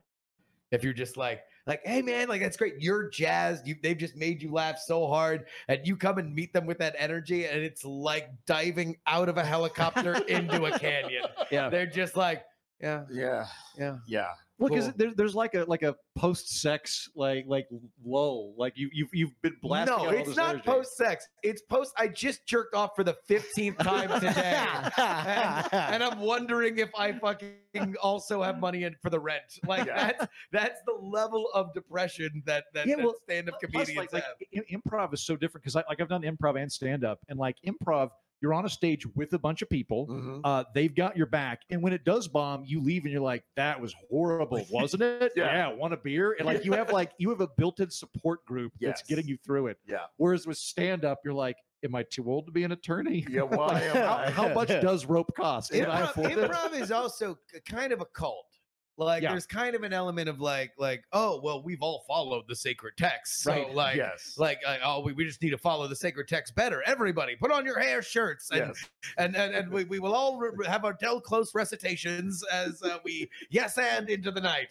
[0.72, 3.68] if you're just like, like, hey man, like that's great, you're jazzed.
[3.68, 6.78] You they've just made you laugh so hard, and you come and meet them with
[6.80, 11.24] that energy, and it's like diving out of a helicopter into a canyon.
[11.52, 11.70] Yeah.
[11.70, 12.44] They're just like,
[12.82, 13.46] yeah, yeah.
[13.78, 13.98] yeah.
[14.08, 14.28] Yeah.
[14.60, 14.94] because Cool.
[14.98, 17.68] there, there's like a like a post-sex like like
[18.06, 21.28] lull like you you've, you've been blasting no, it's not post sex.
[21.44, 21.94] It's post.
[21.98, 24.66] I just jerked off for the fifteenth time today,
[24.98, 29.44] and, and I'm wondering if I fucking also have money in for the rent.
[29.68, 30.12] Like Yeah.
[30.12, 34.24] that's that's the level of depression that that, Yeah, that well, stand-up comedians like, like
[34.24, 34.36] have.
[34.56, 37.38] i- improv is so different because I like I've done improv and stand up, and
[37.40, 38.10] like improv,
[38.46, 40.06] you're on a stage with a bunch of people.
[40.06, 40.42] Mhm.
[40.44, 43.44] Uh, they've got your back, and when it does bomb, you leave and you're like,
[43.56, 45.34] "That was horrible, wasn't it?
[45.36, 45.74] Yeah.
[45.74, 49.02] want a beer?" And like you have like you have a built-in support group that's
[49.02, 49.80] getting you through it.
[49.88, 50.02] Yeah.
[50.18, 53.26] Whereas with stand up, you're like, "Am I too old to be an attorney?
[53.32, 53.42] Yeah.
[53.56, 54.30] Why am how, I?
[54.30, 55.72] how much does rope cost?
[55.72, 58.55] Improv, improv is also kind of a cult.
[58.98, 59.32] Like Yeah.
[59.32, 62.94] there's kind of an element of like like oh well we've all followed the sacred
[62.98, 63.74] text so Right.
[63.74, 64.36] like yes.
[64.38, 67.52] like uh, oh we, we just need to follow the sacred text better everybody put
[67.52, 68.90] on your hair shirts and yes.
[69.18, 72.98] and and, and we, we will all re- have our Del Close recitations as uh,
[73.04, 74.68] we yes and into the night.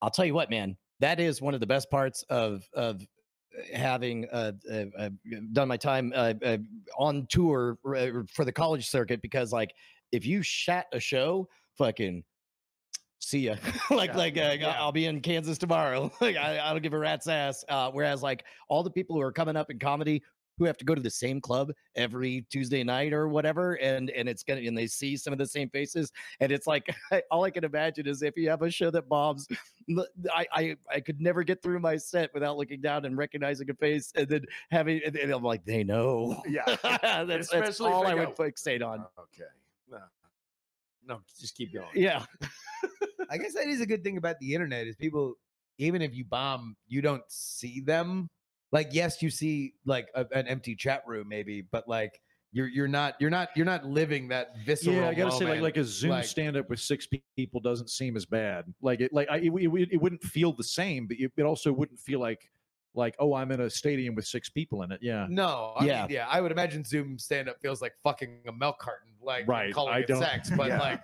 [0.00, 0.76] I'll tell you what, man.
[1.00, 3.02] That is one of the best parts of of
[3.72, 5.08] having uh, uh, uh,
[5.52, 6.58] done my time uh, uh,
[6.98, 9.74] on tour uh, for the college circuit because, like,
[10.12, 12.22] if you shat a show, fucking
[13.28, 13.56] see ya.
[13.90, 14.76] like, Yeah, like uh, yeah.
[14.78, 16.12] I'll be in Kansas tomorrow.
[16.20, 17.64] like, I, I don't give a rat's ass.
[17.68, 20.22] Uh, whereas, like, all the people who are coming up in comedy
[20.58, 24.28] who have to go to the same club every Tuesday night or whatever, and and
[24.28, 26.94] it's gonna and they see some of the same faces, and it's like
[27.30, 29.48] all I can imagine is if you have a show that bombs,
[30.32, 34.28] I could never get through my set without looking down and recognizing a face, and
[34.28, 36.40] then having and, and I'm like they know.
[36.46, 36.76] Yeah.
[37.24, 39.06] that's, that's all I would go, fixate on.
[39.18, 39.50] Okay.
[39.90, 39.98] No.
[41.06, 41.88] No, just keep going.
[41.94, 42.24] Yeah,
[43.30, 45.34] I guess that is a good thing about the internet is people
[45.78, 48.28] even if you bomb, you don't see them.
[48.72, 52.20] Like yes, you see like a, an empty chat room maybe, but like
[52.52, 54.96] you're you're not you're not you're not living that visceral.
[54.96, 57.06] Yeah, I gotta say, like like a Zoom like- stand up with six
[57.36, 58.72] people doesn't seem as bad.
[58.80, 61.72] Like it, like I, it, it, it wouldn't feel the same, but it, it also
[61.72, 62.48] wouldn't feel like
[62.94, 65.00] like oh, I'm in a stadium with six people in it.
[65.02, 66.02] Yeah, No, I Yeah.
[66.02, 69.46] mean, yeah, I would imagine Zoom stand up feels like fucking a milk carton, like
[69.48, 70.78] Right, calling I it don't- sex, but Yeah.
[70.80, 71.00] like,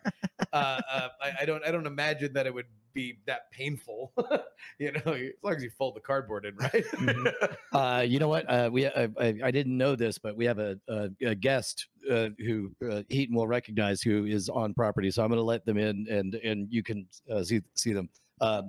[0.53, 4.13] uh, uh, I, I don't, I don't imagine that it would be that painful.
[4.79, 6.85] you know, as long as you fold the cardboard in, right?
[7.73, 8.49] uh, you know what?
[8.51, 11.87] Uh, we I, I, I didn't know this, but we have a a, a guest
[12.11, 15.65] uh, who uh, Heaton will recognize who is on property, so I'm going to let
[15.65, 18.09] them in, and and you can uh, see see them.
[18.41, 18.63] Uh,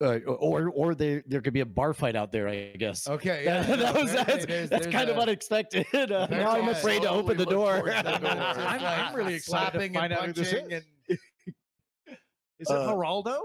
[0.00, 2.48] uh, or or there there could be a bar fight out there.
[2.48, 3.08] I guess.
[3.18, 5.86] Okay, yeah, that, that was that's, there's- that's there's kind of unexpected.
[5.94, 7.82] Uh, now I'm afraid to open the door.
[7.84, 8.28] the door.
[8.30, 10.60] I'm- I'm really excited to find and out who this is.
[10.62, 10.72] and-
[12.60, 13.38] Is it Uh, Geraldo?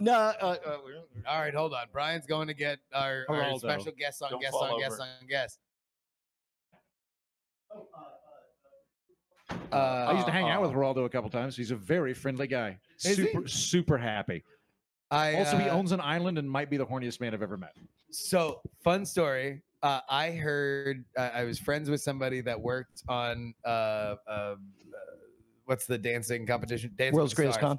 [0.00, 0.32] no, uh,
[0.64, 0.76] uh,
[1.28, 1.86] All right, hold on.
[1.92, 5.02] Brian's going to get our, our special guest on Don't guest fall on guest over.
[5.02, 5.58] on guest.
[9.72, 11.56] I Uh, used to hang out with Geraldo a couple times.
[11.56, 12.78] He's a very friendly guy.
[13.04, 13.24] Is he?
[13.26, 14.42] super super happy.
[15.10, 17.56] I, Also, he uh, owns an island and might be the horniest man I've ever
[17.56, 17.74] met.
[18.10, 19.62] So fun story.
[19.82, 24.54] Uh, I heard uh, I was friends with somebody that worked on uh, uh, uh,
[25.64, 26.92] what's the dancing competition?
[26.96, 27.78] Dancing World's with the greatest Stars.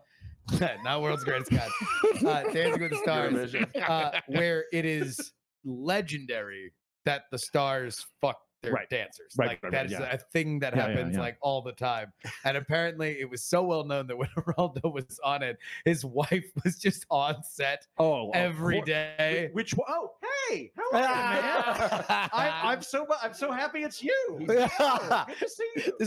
[0.60, 0.80] con.
[0.84, 1.70] Not world's greatest con.
[2.26, 3.56] Uh, Dancing with the Stars,
[3.88, 5.32] uh, where it is
[5.64, 6.72] legendary
[7.06, 8.90] that the stars fuck their Right.
[8.90, 9.34] dancers.
[9.38, 10.12] Right, like right, that is yeah.
[10.14, 11.22] a thing that Yeah, happens yeah.
[11.22, 12.12] like all the time.
[12.44, 16.46] And apparently, it was so well known that when Ronaldo was on it, his wife
[16.64, 19.16] was just on set Oh, every day.
[19.18, 19.50] day.
[19.54, 19.74] Which?
[19.88, 20.12] Oh,
[20.50, 22.04] hey, how are you, man?
[22.10, 22.30] Ah.
[22.34, 24.46] I, I'm so I'm so happy it's you.
[24.80, 25.98] Oh, good to see you.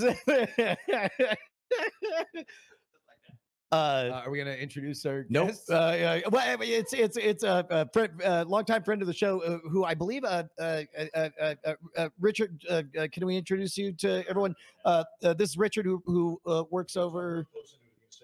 [3.72, 5.48] Uh, Uh, are we gonna introduce our Nope.
[5.48, 5.70] guest?
[5.70, 9.40] Uh, uh, well, it's it's it's a, a friend, uh, longtime friend of the show,
[9.40, 12.62] uh, who I believe, uh, uh, uh, uh, uh, uh, Richard.
[12.68, 14.54] Uh, uh, can we introduce you to everyone?
[14.84, 17.46] Uh, uh, this is Richard, who who uh, works over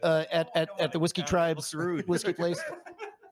[0.02, 1.74] uh, at, at at the Whiskey Tribes
[2.06, 2.60] Whiskey Place.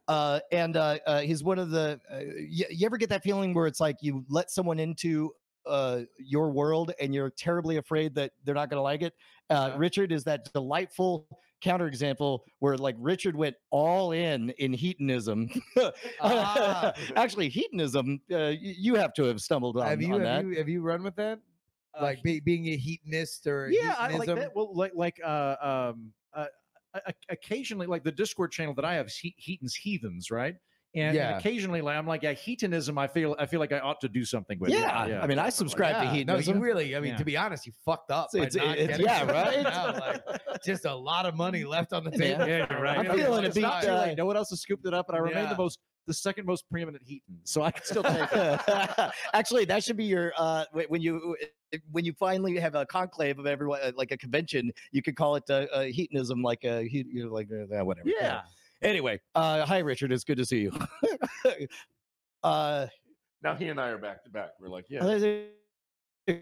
[0.09, 2.01] Uh, and uh, uh, he's one of the.
[2.11, 5.35] Uh, you, you ever get that feeling where it's like you let someone into
[5.67, 9.13] uh, your world and you're terribly afraid that they're not going to like it?
[9.51, 11.27] Uh, Richard is that delightful
[11.63, 15.49] counterexample where like Richard went all in in hedonism.
[16.21, 16.93] Ah.
[17.17, 20.45] Actually, hedonism, uh, y- you have to have stumbled on, have you on have that.
[20.51, 21.39] you have you run with that?
[22.01, 24.55] Like be, being a heatonist or a yeah, I like that.
[24.55, 26.47] Well, like like uh, um, uh,
[26.95, 30.55] o- o- occasionally, like the Discord channel that I have is he- Heaton's Heathens, right?
[30.95, 32.97] And, and occasionally, like I'm like, yeah, hedonism.
[32.99, 34.71] I feel I feel like I ought to do something with.
[34.71, 34.79] it.
[34.81, 36.57] yeah, I mean, I subscribe to Yeah, no, hedonism.
[36.57, 36.97] you really.
[36.97, 37.17] I mean, Yeah.
[37.19, 38.31] to be honest, you fucked up.
[38.33, 39.63] by It's- it's- yeah, right?
[39.63, 42.47] now, like, just a lot of money left on the table.
[42.49, 42.99] Yeah, you're right.
[42.99, 44.17] I'm You know, feeling it's a not beat, too uh, late.
[44.17, 45.51] No one else has scooped it up, and I remain Yeah.
[45.53, 49.11] the most, the second most preeminent Heaton, so I can still take it.
[49.35, 51.37] Actually, that should be your uh, when you
[51.93, 55.37] when you finally have a conclave of everyone, uh, like a convention, you could call
[55.37, 58.09] it uh, uh, hedonism, like a you know, like uh, whatever.
[58.09, 58.41] Yeah.
[58.83, 60.73] Anyway, uh, hi Richard, it's good to see you.
[62.45, 62.87] uh,
[63.43, 64.51] Now he and I are back to back.
[64.61, 65.03] We're like, yeah.
[65.05, 66.39] there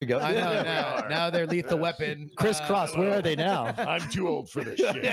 [0.00, 0.18] you go.
[0.18, 0.40] I know.
[0.52, 1.08] There Now, are.
[1.08, 2.30] now they're lethal weapon.
[2.36, 3.66] uh, Crisscross, where are they now?
[3.78, 5.04] I'm too old for this shit.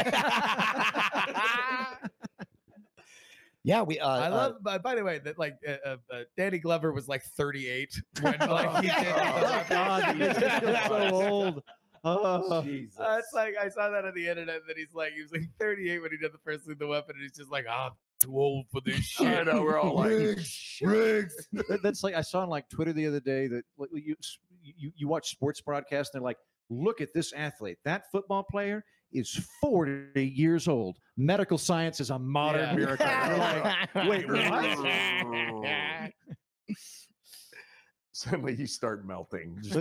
[3.63, 3.99] yeah, we.
[3.99, 4.63] Uh, I uh, love.
[4.63, 8.39] by, by the way, that like uh, uh, uh, Danny Glover was like 38 when
[8.39, 8.95] like he did.
[9.07, 11.63] Oh, God, he's so old.
[12.05, 12.61] Oh.
[12.61, 12.99] Jesus.
[12.99, 15.43] Uh, it's like I saw that on the internet that he's like he was like
[15.59, 17.91] 38 when he did the first lethal weapon, and he's just like, I'm
[18.21, 19.45] too old for this shit.
[19.47, 21.47] Know, we're all like, Riggs, Riggs.
[21.81, 24.15] That's like I saw on like Twitter the other day that like, you
[24.63, 26.37] you you watch sports broadcasts and they're like,
[26.69, 27.77] look at this athlete.
[27.85, 30.97] That football player is 40 years old.
[31.17, 32.75] Medical science is a modern Yeah.
[32.75, 33.05] miracle.
[33.05, 36.11] Like, wait, what?
[38.15, 39.57] Suddenly you start melting.
[39.61, 39.75] Just-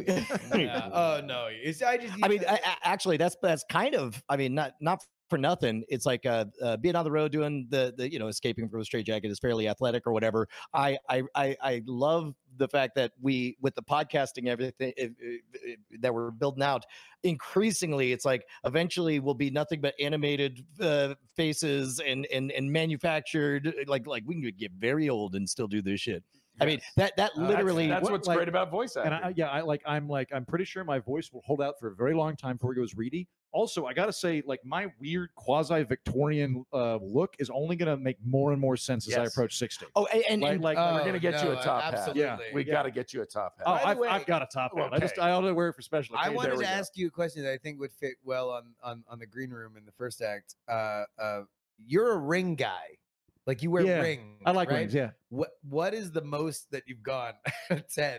[0.56, 0.90] Yeah.
[0.92, 2.14] Oh no, it's I just.
[2.20, 4.20] I mean, I, I- actually, that's that's kind of.
[4.28, 5.84] I mean, not not for nothing.
[5.88, 8.80] It's like uh, uh, being on the road doing the the you know escaping from
[8.80, 10.48] a straitjacket is fairly athletic or whatever.
[10.72, 15.40] I I I, I love the fact that we with the podcasting everything if, if-
[15.52, 16.84] if- that we're building out.
[17.22, 23.72] Increasingly, it's like eventually will be nothing but animated uh, faces and and and manufactured.
[23.86, 26.24] Like like we can get very old and still do this shit.
[26.60, 27.88] I mean that that Uh, That's- literally.
[27.88, 29.12] that's, what, what's like- great about voice acting.
[29.12, 31.78] And I, yeah, I like I'm like I'm pretty sure my voice will hold out
[31.80, 33.26] for a very long time before it goes reedy.
[33.50, 38.16] Also, I gotta say, like my weird quasi Victorian uh, look is only gonna make
[38.24, 39.86] more and more sense as I approach sixty.
[39.94, 41.94] oh, and, and, Like, and like Oh, we're gonna get you a no, top hat.
[41.94, 42.22] absolutely.
[42.22, 42.38] Yeah.
[42.52, 43.64] we got to get you a top hat.
[43.66, 44.92] oh, I've, way- I've got a top hat.
[44.92, 46.76] I just I only wear it for special I wanted there we to go.
[46.76, 49.50] ask you a question that I think would fit well on on on the green
[49.50, 50.56] room in the first act.
[50.68, 51.42] Uh, uh,
[51.86, 52.96] you're a ring guy,
[53.46, 54.40] like you wear Yeah, rings.
[54.46, 54.78] I like right?
[54.80, 54.94] rings.
[54.94, 55.10] Yeah.
[55.28, 57.34] What What is the most that you've gone
[57.94, 58.18] ten?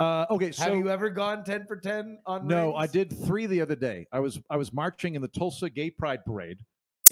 [0.00, 0.50] Uh, okay.
[0.52, 2.46] So Have you ever gone ten for ten on?
[2.46, 4.06] no, I did three the other day.
[4.12, 6.58] I was I was marching in the Tulsa Gay Pride Parade.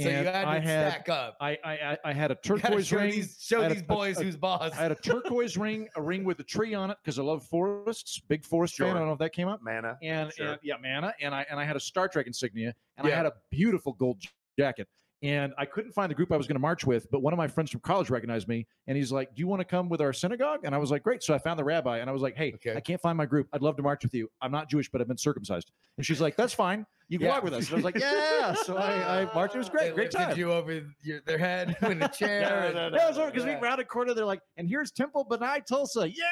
[0.00, 1.36] So you had to I had stack up.
[1.40, 3.10] I, I I- I had a turquoise show ring.
[3.10, 4.72] these show a- these a- boys a- who's boss.
[4.72, 7.44] I had a turquoise ring, a ring with a tree on it because I love
[7.44, 8.18] forests.
[8.28, 8.88] Big forest fan.
[8.96, 9.60] I don't know if that came up.
[9.62, 9.98] Mana.
[10.02, 10.46] and, Sure.
[10.52, 13.26] and yeah, mana, and I and I had a Star Trek insignia, and I had
[13.26, 14.22] a beautiful gold
[14.58, 14.88] jacket.
[15.22, 17.36] And I couldn't find the group I was going to march with, but one of
[17.36, 20.00] my friends from college recognized me, and he's like, "Do you want to come with
[20.00, 22.22] our synagogue?" And I was like, "Great!" So I found the rabbi, and I was
[22.22, 22.74] like, "Hey, Okay.
[22.74, 23.46] I can't find my group.
[23.52, 24.30] I'd love to march with you.
[24.40, 26.86] I'm not Jewish, but I've been circumcised." And she's like, "That's fine.
[27.10, 27.32] You can Yeah.
[27.34, 27.64] walk with us.
[27.66, 28.54] And I was like, yeah.
[28.54, 29.56] So I, I marched.
[29.56, 29.94] It was They great.
[29.94, 30.38] Great lifted time.
[30.38, 32.66] you over your, their head in a chair.
[32.74, 33.58] and- Yeah, because we Yeah.
[33.60, 34.14] rounded a corner.
[34.14, 36.08] They're like, and here's Temple Benai Tulsa.
[36.08, 36.24] Yeah.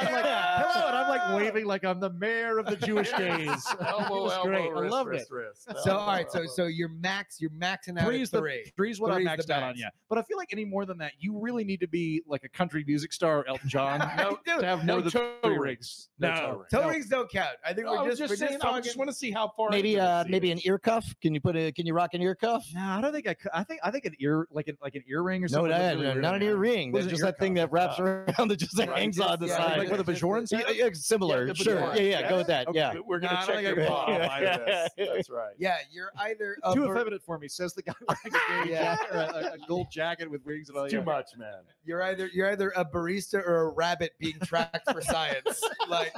[0.00, 0.86] And I'm like, hello.
[0.88, 3.48] And I'm like waving like I'm the mayor of the Jewish gays.
[3.72, 4.66] it Elbow, was elbow, great.
[4.70, 5.34] I wrist, loved wrist, it.
[5.34, 5.62] wrist.
[5.82, 6.50] So all Elbow, right, so elbow.
[6.52, 8.72] so you're max, you're maxing out Three's at the three.
[8.76, 9.68] three's what Three's I maxed out on.
[9.70, 9.80] max.
[9.80, 12.44] Yeah, but I feel like any more than that, you really need to be like
[12.44, 15.64] a country music star, Elton John, No, to have no more than toe three rings.
[15.64, 16.08] rings.
[16.20, 16.72] No No, toe rings.
[16.72, 16.88] no.
[16.88, 17.56] rings don't count.
[17.66, 19.70] I think we're just, just saying, I just want to see how far.
[19.70, 21.04] maybe into uh maybe an ear cuff.
[21.20, 22.64] Can you put a can you rock an ear cuff?
[22.74, 23.50] No, I don't think I could.
[23.54, 25.70] I think I think an ear like an like an earring or something.
[25.70, 26.50] no, look really no, not an there.
[26.50, 26.92] ear ring.
[26.92, 29.56] That's just that thing ear that wraps around that just Right, hangs on the yeah,
[29.56, 29.78] side.
[29.78, 31.80] like with a Bajorans Yeah, yeah, similar, Yeah, sure.
[31.94, 32.68] Yeah, yeah, go with that.
[32.68, 32.78] Okay.
[32.78, 32.94] Yeah.
[33.06, 34.20] We're gonna I check your I ball can.
[34.20, 34.90] after this.
[35.14, 35.52] That's right.
[35.58, 38.96] Yeah, you're either Too Ber- effeminate for me, says the guy wearing a, Yeah.
[39.12, 39.18] a,
[39.54, 40.88] a gold jacket with wings and all.
[40.88, 41.54] Too much, man.
[41.84, 45.62] you're either you're either a barista or a rabbit being tracked for science.
[45.88, 46.12] Like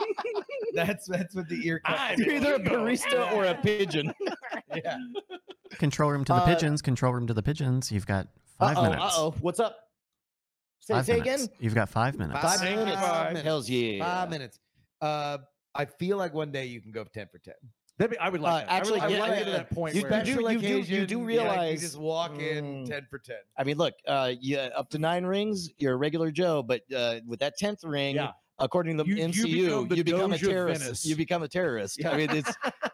[0.75, 2.17] that's that's what the ear cuff.
[2.19, 4.13] You're either a barista or a pigeon.
[4.75, 4.99] Yeah.
[5.79, 6.83] Control room to the Uh, pigeons.
[6.83, 7.91] Control room to the pigeons.
[7.91, 8.27] You've got
[8.59, 9.03] 5 Uh-oh, minutes.
[9.03, 9.35] uh-oh.
[9.41, 9.77] What's up?
[10.81, 11.45] Say, Five say minutes.
[11.45, 11.57] again.
[11.61, 12.41] You've got five minutes.
[12.41, 13.01] Five Five minutes.
[13.01, 13.43] minutes.
[13.43, 14.05] Hells yeah.
[14.05, 14.59] Five minutes.
[15.01, 15.39] Uh,
[15.75, 17.55] I feel like one day you can go ten for ten.
[17.99, 18.73] That'd be, I would like Uh, that.
[18.73, 20.33] actually, I would, yeah, like to get to yeah, that point you- where you do-
[20.33, 22.89] Special you do- you occasion, do yeah, realize- you just walk in Mm.
[22.89, 23.37] ten for ten.
[23.57, 27.21] I mean, look, uh, yeah, up to nine rings, you're a regular Joe, but uh,
[27.27, 28.33] with that tenth ring, Yeah.
[28.59, 30.83] according to the You- you MCU, become the you become a terrorist.
[30.83, 31.07] Venice.
[31.07, 32.05] You become a terrorist.
[32.05, 32.57] I mean, it's it's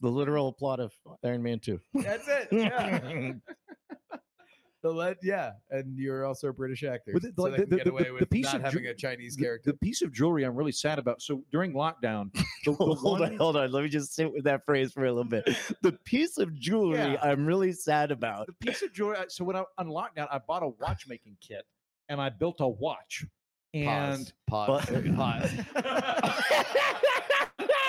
[0.00, 0.92] the literal plot of
[1.24, 1.80] Iron Man Two.
[1.94, 2.48] That's it.
[2.52, 3.32] Yeah.
[4.82, 7.68] the let, yeah, and you're also a British actor, But the- so the- they can
[7.70, 9.72] the- get away the with piece not of having ju- a Chinese character.
[9.72, 11.20] the piece of jewelry I'm really sad about.
[11.20, 12.32] So during lockdown,
[12.64, 13.70] the, the hold one, on, hold on.
[13.72, 15.46] Let me just sit with that phrase for a little bit.
[15.82, 17.16] The piece of jewelry Yeah.
[17.22, 18.46] I'm really sad about.
[18.46, 19.18] the piece of jewelry.
[19.28, 21.66] So when I on lockdown, I bought a watchmaking kit
[22.08, 23.26] and I built a watch.
[23.74, 24.86] And pause.
[24.90, 25.50] But- pause.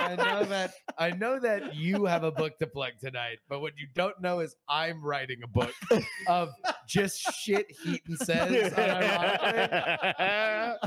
[0.01, 3.73] I know that I know that you have a book to plug tonight, but what
[3.77, 5.73] you don't know is I'm writing a book
[6.27, 6.49] of
[6.87, 8.73] just shit Heaton says.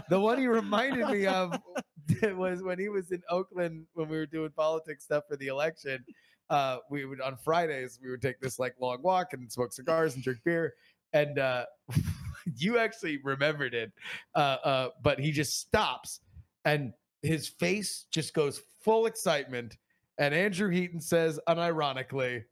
[0.09, 1.57] the one he reminded me of
[2.23, 6.05] was when he was in Oakland when we were doing politics stuff for the election.
[6.51, 10.15] Uh, we would on Fridays we would take this like long walk and smoke cigars
[10.15, 10.75] and drink beer,
[11.13, 11.65] and uh,
[12.57, 13.93] you actually remembered it,
[14.35, 16.21] uh, uh, but he just stops
[16.65, 16.93] and
[17.25, 19.77] his face just goes full excitement.
[20.19, 22.45] And Andrew Heaton says, unironically,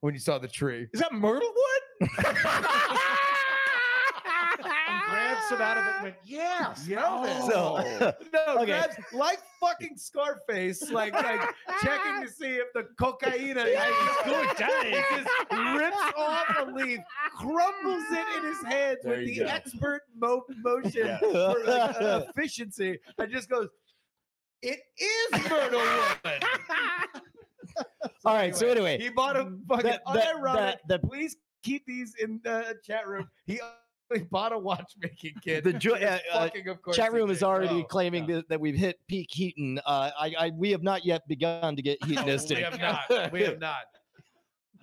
[0.00, 1.44] when you saw the tree, is that Myrtlewood?
[5.54, 7.46] and grabbed some out of it and went, yeah, smell this.
[7.46, 8.66] So, no, Okay.
[8.66, 11.40] grabs like fucking Scarface, like like
[11.82, 13.64] checking to see if the cocaine is
[14.24, 14.48] good.
[14.84, 15.28] He just
[15.76, 17.00] rips off a leaf,
[17.36, 19.44] crumbles it in his hands There with the go.
[19.46, 21.18] expert mo- motion Yeah.
[21.18, 23.68] for like, uh, efficiency, and just goes,
[24.62, 26.42] "It is Myrtle Wood."
[28.24, 28.54] all right.
[28.54, 30.54] So anyway, he bought a fucking that- that- unironic.
[30.56, 33.28] that- that- please keep these in the chat room.
[33.46, 33.60] He
[34.12, 35.64] only bought a watchmaking kit.
[35.64, 38.36] The jo- uh, uh, fucking, of course, chat room is already Oh, claiming yeah.
[38.36, 39.80] that, that we've hit peak Heaton.
[39.84, 42.58] Uh, I, I, we have not yet begun to get hedonistic.
[42.58, 43.32] we have not.
[43.32, 43.76] We have not.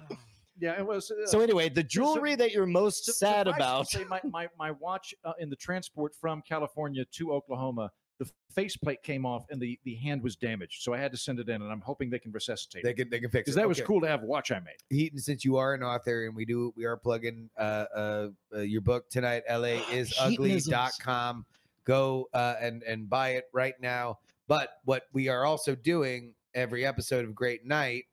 [0.59, 1.09] Yeah, it was.
[1.09, 3.87] Uh, So anyway, the jewelry that you're most su- sad about.
[3.87, 7.89] Say my, my, my watch uh, in the transport from California to Oklahoma,
[8.21, 10.83] the faceplate came off and the, the hand was damaged.
[10.83, 13.09] So I had to send it in, and I'm hoping they can resuscitate They can
[13.09, 13.61] they can fix Because it.
[13.61, 13.87] that was Okay.
[13.87, 14.75] cool to have a watch I made.
[14.91, 18.59] Heaton, since you are an author and we do we are plugging uh, uh, uh
[18.59, 20.71] your book tonight, LA is Heatonisms.
[20.71, 21.45] ugly.com.
[21.83, 24.19] Go uh, and and buy it right now.
[24.47, 28.03] But what we are also doing every episode of Great Night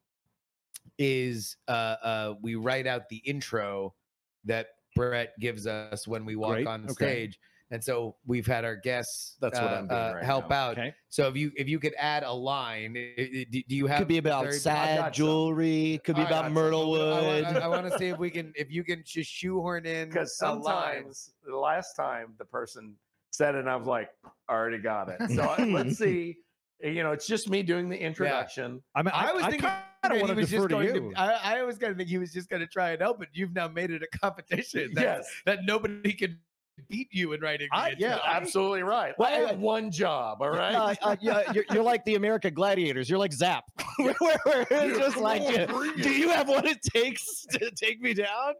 [0.96, 3.94] is uh uh we write out the intro
[4.44, 6.92] that Brett gives us when we walk Great, on okay.
[6.92, 7.38] stage.
[7.70, 10.56] And so we've had our guests That's what uh, I'm doing uh, right help now.
[10.56, 10.78] out.
[10.78, 10.94] Okay.
[11.10, 13.98] So if you if you could add a line, i- i- do do you have
[13.98, 15.12] Could be about sad got some.
[15.26, 16.00] jewelry.
[16.02, 17.44] Could be All right, about I Myrtlewood.
[17.44, 20.38] want, I, want to see if we can, if you can just shoehorn in Because
[20.38, 22.94] sometimes the last time the person
[23.32, 24.08] said it, and I was like,
[24.48, 25.20] I already got it.
[25.30, 26.36] So let's see.
[26.80, 28.80] You know, it's just me doing the introduction.
[28.94, 30.74] I mean, I was thinking kind that of he want to was defer just to
[30.92, 31.12] going you.
[31.12, 31.20] to.
[31.20, 33.28] I, I was going to think he was just going to try and help, but
[33.32, 34.94] you've now made it a competition.
[34.94, 35.28] That, Yes.
[35.44, 36.38] that nobody can
[36.88, 37.68] beat you in writing.
[37.72, 38.22] I, yeah, intro.
[38.26, 39.14] absolutely right.
[39.18, 40.38] Well, I I- have one job.
[40.40, 40.74] All right.
[40.74, 43.08] Uh, uh, yeah, you're, you're like the American Gladiators.
[43.10, 43.64] You're like Zap.
[43.98, 44.14] where,
[44.44, 46.16] where it's just like, Come on, uh, do it.
[46.16, 48.54] you have what it takes to take me down?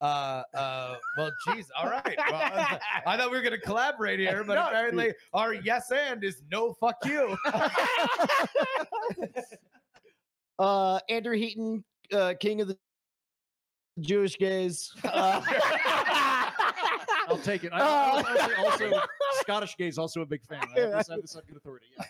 [0.00, 1.66] Uh, uh, well, geez.
[1.76, 2.16] All right.
[2.30, 5.90] Well, I, I thought we were going to collaborate here, but No, apparently our yes
[5.90, 7.36] and is no fuck you.
[10.58, 12.76] Uh, Andrew Heaton, uh, king of the
[14.00, 14.90] Jewish gays.
[15.04, 15.40] Uh,
[17.28, 17.72] I'll take it.
[17.72, 18.24] I, I, was
[18.58, 19.06] also, also
[19.40, 20.60] Scottish gays, also a big fan.
[20.76, 21.86] I have this, I have this on good authority.
[21.96, 22.04] Yeah.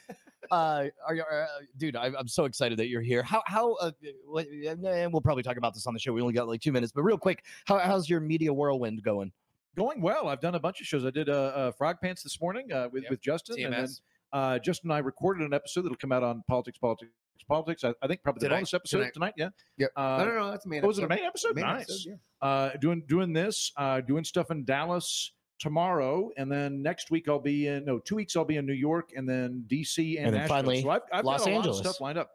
[0.50, 1.46] uh, are you, uh,
[1.76, 3.22] dude, I, I'm so excited that you're here.
[3.22, 3.90] How, how, uh,
[4.36, 6.12] and we'll probably talk about this on the show.
[6.12, 9.32] We only got like two minutes, but real quick, how, how's your media whirlwind going?
[9.76, 10.28] Going well.
[10.28, 11.04] I've done a bunch of shows.
[11.04, 13.10] I did uh, uh, Frog Pants this morning uh, with Yep.
[13.10, 13.88] with Justin, and then
[14.32, 17.12] uh, Justin and I recorded an episode that'll come out on politics, politics,
[17.46, 17.84] politics.
[17.84, 19.12] I, I think probably the Tonight, bonus episode tonight.
[19.14, 19.34] tonight.
[19.36, 19.48] Yeah.
[19.78, 19.90] Yep.
[19.96, 20.50] Uh, no, no, no.
[20.50, 20.84] That's a main.
[20.84, 21.54] oh, was it a main episode?
[21.54, 21.82] Main nice.
[21.82, 22.48] episode, yeah.
[22.48, 27.38] uh, doing doing this, uh, doing stuff in Dallas tomorrow, and then next week I'll
[27.40, 27.84] be in.
[27.84, 30.56] No, two weeks I'll be in New York, and then DC and, And then Nashville.
[30.56, 31.76] finally, so I've, I've Los got a Angeles.
[31.76, 32.30] lot of stuff lined up.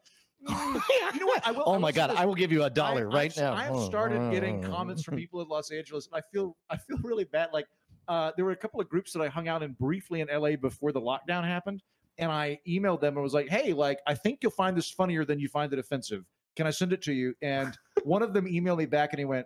[1.14, 1.47] You know what?
[1.47, 1.64] I will.
[1.66, 2.18] Oh I my will say God, this.
[2.20, 3.54] I will give you a dollar I, right I've, now.
[3.54, 7.24] I've started getting comments from people in Los Angeles, and I feel I feel really
[7.24, 7.49] bad.
[7.54, 7.68] Like
[8.08, 10.56] uh, there were a couple of groups that I hung out in briefly in LA
[10.58, 11.82] before the lockdown happened,
[12.18, 15.26] and I emailed them and was like, "Hey, like I think you'll find this funnier
[15.26, 16.24] than you find it offensive.
[16.55, 19.26] Can I send it to you?" And one of them emailed me back, and he
[19.26, 19.45] went,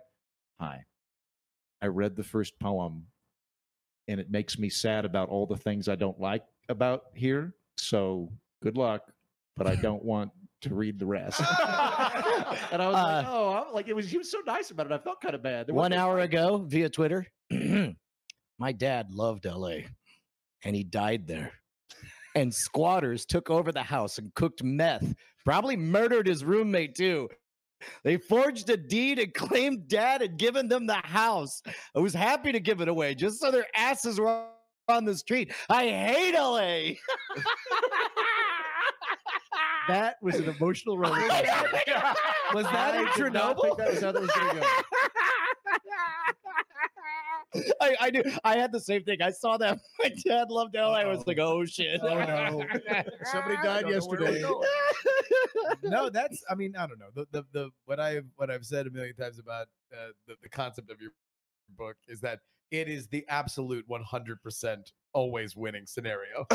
[0.60, 0.84] "Hi,
[1.80, 3.06] I read the first poem,
[4.08, 7.54] and it makes me sad about all the things I don't like about here.
[7.76, 8.30] So
[8.62, 9.02] good luck,
[9.56, 10.30] but I don't want."
[10.62, 11.38] To read the rest,
[12.72, 14.86] and I was like, Uh, "Oh, I'm like it was." He was so nice about
[14.86, 14.92] it.
[14.92, 15.68] I felt kind of bad.
[15.68, 17.28] There One hour ago via Twitter,
[18.58, 19.82] my dad loved LA
[20.64, 21.52] and he died there.
[22.38, 25.12] And squatters took over the house and cooked meth,
[25.44, 27.28] probably murdered his roommate too.
[28.04, 31.60] They forged a deed and claimed dad had given them the house.
[31.96, 34.44] I was happy to give it away just so their asses were
[34.86, 35.52] on the street.
[35.68, 36.94] I hate LA.
[39.88, 41.46] That was an emotional roller coaster.
[42.54, 43.78] Was that I in did not think Chernobyl?
[43.78, 44.66] that was how that was going to go.
[47.80, 49.22] I, I knew I had the same thing.
[49.22, 50.92] I saw that my dad loved LA.
[50.92, 52.00] I was like, oh shit.
[52.02, 52.64] Oh, no.
[53.32, 55.80] Somebody died don't know where we're yesterday.
[55.84, 56.42] no, that's.
[56.50, 57.10] I mean, I don't know.
[57.14, 60.48] The the, the what I've what I've said a million times about uh, the the
[60.48, 61.12] concept of your
[61.76, 62.40] book is that
[62.70, 66.46] it is the absolute one hundred percent always winning scenario.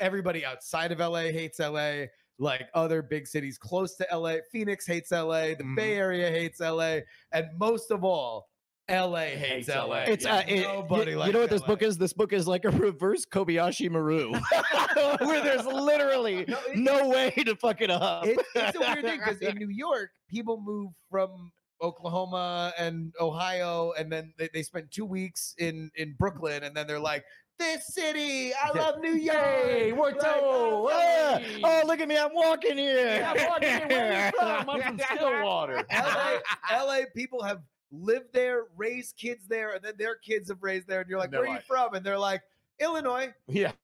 [0.00, 2.06] Everybody outside of LA hates LA.
[2.40, 5.54] Like other big cities close to LA, Phoenix hates LA.
[5.54, 6.98] The Bay Area hates LA,
[7.30, 8.48] and most of all,
[8.90, 9.84] LA hates, Hates LA.
[9.84, 9.96] LA.
[10.08, 11.96] It's uh, it, Nobody you, likes you know what this book is?
[11.96, 14.32] This book is like a reverse Kobayashi Maru,
[15.26, 18.26] where there's literally No, it- no way to fuck it up.
[18.26, 21.50] it, it's a weird thing because in New York, people move from
[21.82, 26.86] Oklahoma and Ohio, and then they, they spend two weeks in in Brooklyn, and then
[26.86, 27.24] they're like,
[27.58, 32.08] "This city, I love New York." Hey, what Like, oh, oh, ah, oh, look at
[32.08, 32.16] me!
[32.18, 33.24] I'm walking here.
[33.26, 33.88] I'm walking here.
[33.88, 34.70] Where are you from?
[34.70, 35.84] I'm from Stillwater.
[35.90, 37.60] LA, LA people have
[37.94, 41.30] lived there, raise kids there, and then their kids have raised there, and you're like,
[41.30, 42.42] No "Where are you from?" And they're like,
[42.80, 43.72] "Illinois." Yeah.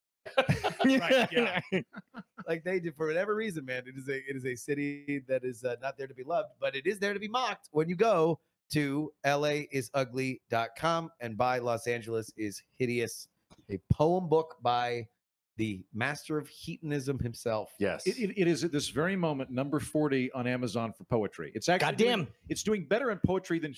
[0.84, 1.60] Right, yeah.
[2.48, 3.84] Like they did for whatever reason, man.
[3.86, 6.50] It is a it is a city that is uh, not there to be loved,
[6.60, 8.38] but it is there to be mocked when you go
[8.72, 13.28] to laisugly.com and buy Los Angeles is hideous,
[13.70, 15.06] a poem book by
[15.56, 17.72] the master of hedonism himself.
[17.78, 18.06] Yes.
[18.06, 21.52] It, it, it is at this very moment number 40 on Amazon for poetry.
[21.54, 22.28] It's actually doing- Goddamn.
[22.48, 23.74] it's doing better in poetry than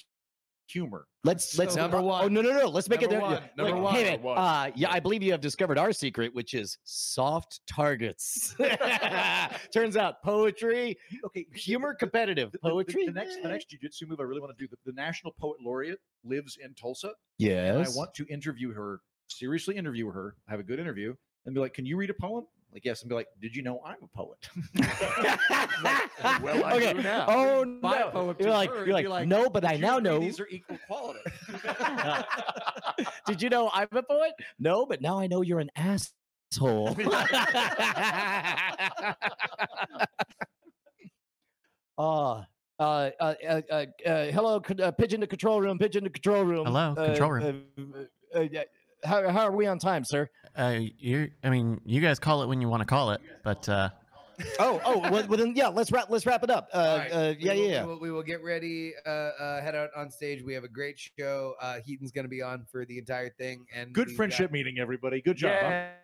[0.67, 1.07] humor.
[1.25, 2.25] Let's let's Number oh, one.
[2.25, 2.69] Oh no no no!
[2.69, 3.33] Let's make Number it one.
[3.35, 3.95] like, Number one.
[3.95, 4.39] Hey, Number man, one.
[4.39, 8.55] uh, yeah, I believe you have discovered our secret, which is soft targets.
[9.73, 10.97] Turns out poetry,
[11.27, 13.07] Okay, humor, competitive The, the- the- poetry.
[13.07, 14.69] the next the next jujitsu move I really want to do.
[14.71, 17.09] The, the National Poet Laureate lives in Tulsa.
[17.09, 17.95] and Yes.
[17.95, 21.15] I want to interview her, seriously interview her, have a good interview,
[21.47, 23.63] and be like, "Can you read a poem?" Like, yes, and be like, "Did you
[23.63, 24.49] know I'm a poet?"
[26.43, 26.95] well, I okay.
[26.95, 27.27] do now.
[27.29, 28.09] Oh My no!
[28.11, 30.21] poem You're like her, you're be like, no, but I now know.
[30.21, 31.21] these are equal quality.
[33.27, 34.33] Did you know I'm a poet?
[34.59, 36.97] No, but now I know you're an asshole.
[36.97, 37.25] uh,
[41.99, 42.45] uh,
[42.81, 43.35] uh, uh,
[43.71, 46.65] uh, uh, hello, uh, pigeon to control room, pigeon to control room.
[46.67, 47.95] Hello, Uh, control room.
[47.95, 48.63] uh, uh, yeah,
[49.05, 50.29] how, how are we on time, sir?
[50.57, 53.69] Uh, you I mean, you guys call it when you want to call it, but
[53.69, 53.91] uh,
[54.59, 56.69] Oh, oh, well, well then, yeah, let's wrap, let's wrap it up.
[56.75, 57.83] Uh, All right, uh, we yeah, will- yeah, yeah.
[57.85, 60.43] We will, we will get ready, uh, uh, head out on stage.
[60.43, 61.55] We have a great show.
[61.61, 63.67] Uh, Heaton's going to be on for the entire thing.
[63.73, 65.21] And Good we've got- friendship meeting, everybody.
[65.21, 65.53] Good job.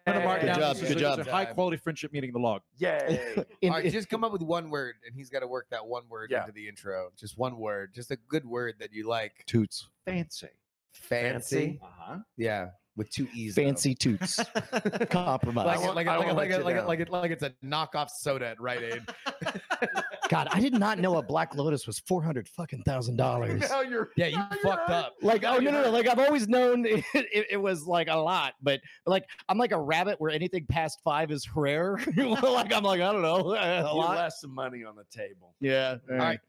[0.07, 1.17] I'm Good job, good a- job.
[1.19, 2.63] this is high quality friendship meeting in the log.
[2.77, 3.45] Yay.
[3.63, 5.85] In- All right, just come up with one word, and he's got to work that
[5.85, 6.43] one word Yeah.
[6.43, 7.11] into the intro.
[7.19, 9.33] Just one word, just a good word that you like.
[9.47, 10.49] toots, Fancy.
[10.93, 12.19] Fancy, Uh-huh.
[12.37, 12.69] yeah,
[12.99, 13.55] with two e's.
[13.55, 13.63] though.
[13.63, 14.37] fancy toots,
[15.11, 15.83] compromise.
[15.83, 18.49] like I like like like it, like it, like it, like it's a knockoff soda
[18.49, 19.03] at Rite Aid.
[20.29, 23.63] God, I did not know a Black Lotus was four hundred fucking thousand dollars.
[23.71, 24.97] Now you're Yeah, you now you're fucked right.
[24.97, 25.15] up.
[25.23, 25.83] Like, Now oh no, no, no!
[25.85, 25.93] right.
[26.05, 29.73] Like I've always known it, it, it was like a lot, but like I'm like
[29.73, 31.99] a rabbit where anything past five is rare.
[32.17, 34.17] like I'm like I don't know a You lot.
[34.17, 35.55] left some money on the table.
[35.61, 35.97] Yeah.
[36.11, 36.19] All right.
[36.19, 36.41] right.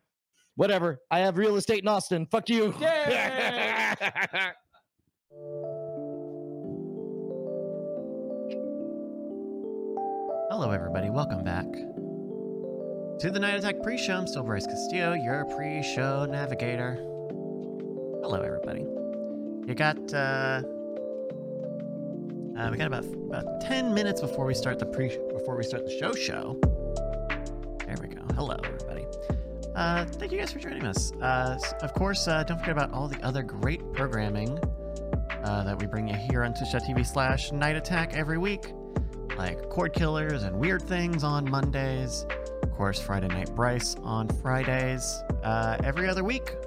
[0.56, 1.00] Whatever.
[1.10, 2.26] I have real estate in Austin.
[2.26, 2.74] Fuck you.
[10.52, 11.12] Hello, everybody.
[11.12, 11.72] Welcome back
[13.20, 14.18] to the Night Attack pre-show.
[14.18, 16.96] I'm still Bryce Castillo, your pre-show navigator.
[18.24, 18.80] Hello, everybody.
[19.68, 20.64] You got uh,
[22.58, 25.86] uh we got about about ten minutes before we start the pre before we start
[25.86, 26.60] the show show.
[27.86, 28.24] There we go.
[28.34, 29.06] Hello, everybody.
[29.76, 31.12] Uh, thank you guys for joining us.
[31.22, 34.58] Uh, of course, uh, don't forget about all the other great programming
[35.44, 38.74] uh, that we bring you here on twitch.tv slash night attack every week,
[39.40, 42.26] like Cord Killers and Weird Things on Mondays.
[42.62, 45.24] Of course, Friday Night Bryce on Fridays.
[45.44, 46.58] Uh, every other week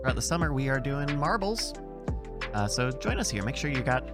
[0.00, 1.74] throughout the summer, we are doing marbles.
[2.54, 3.42] Uh, so join us here.
[3.42, 4.08] Make sure you got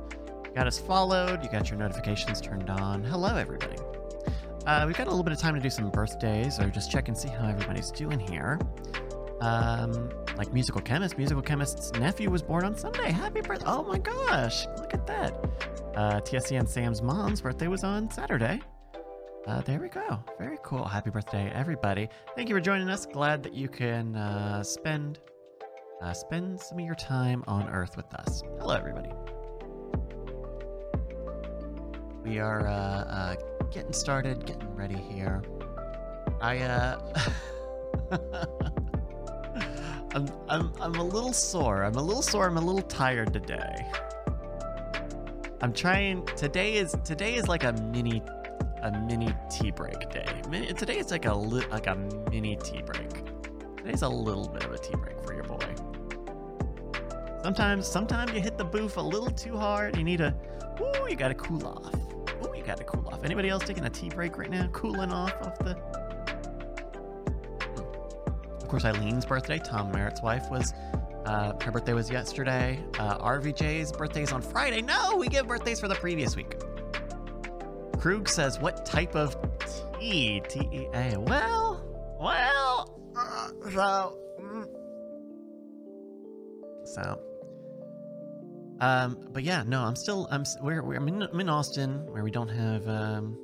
[0.53, 1.45] got us followed.
[1.45, 3.05] You got your notifications turned on.
[3.05, 3.77] Hello, everybody.
[4.67, 7.07] Uh, we've got a little bit of time to do some birthdays or just check
[7.07, 8.59] and see how everybody's doing here.
[9.41, 11.17] Um, like Musical Chemist.
[11.17, 13.13] Musical Chemist's nephew was born on Sunday.
[13.13, 13.67] Happy birthday.
[13.69, 14.67] Oh my gosh.
[14.77, 15.80] Look at that.
[15.97, 18.61] Uh, TSC and Sam's mom's birthday was on Saturday.
[19.47, 20.23] Uh, there we go.
[20.39, 20.85] Very cool.
[20.85, 22.09] Happy birthday, everybody.
[22.37, 23.07] Thank you for joining us.
[23.07, 25.19] Glad that you can uh, spend
[26.03, 28.43] uh, spend some of your time on Earth with us.
[28.59, 29.11] Hello, everybody.
[32.23, 33.37] We are uh, uh,
[33.71, 35.43] getting started, getting ready here.
[36.41, 37.01] I uh,
[40.15, 41.83] I'm I'm I'm a little sore.
[41.83, 42.47] I'm a little sore.
[42.47, 43.87] I'm a little tired today.
[45.63, 46.25] I'm trying.
[46.37, 48.23] Today is today is like a mini
[48.83, 50.27] a mini tea break day.
[50.49, 51.97] Mini, today is like a li, like a
[52.31, 53.11] mini tea break.
[53.77, 55.59] Today's a little bit of a tea break for your boy.
[57.43, 59.97] Sometimes sometimes you hit the booth a little too hard.
[59.99, 60.35] You need a
[60.81, 61.95] ooh, you gotta cool off.
[62.43, 63.23] Ooh, you gotta cool off.
[63.23, 64.67] Anybody else taking a tea break right now?
[64.69, 65.77] Cooling off off the
[68.63, 70.73] of course, Eileen's birthday, Tom Merritt's wife, was
[71.25, 72.83] uh, her birthday was yesterday.
[72.99, 74.83] Uh, RVJ's birthday is on Friday.
[74.83, 76.57] No, we give birthdays for the previous week.
[77.99, 79.37] Krug says, "What type of
[79.99, 80.43] tea?
[80.49, 81.19] T E A?
[81.19, 81.85] Well,
[82.21, 84.67] well, uh, so, mm.
[86.85, 87.21] so."
[88.81, 92.31] Um, but yeah, no, I'm still, I'm, we're, we're in, I'm in Austin where we
[92.31, 93.37] don't have um,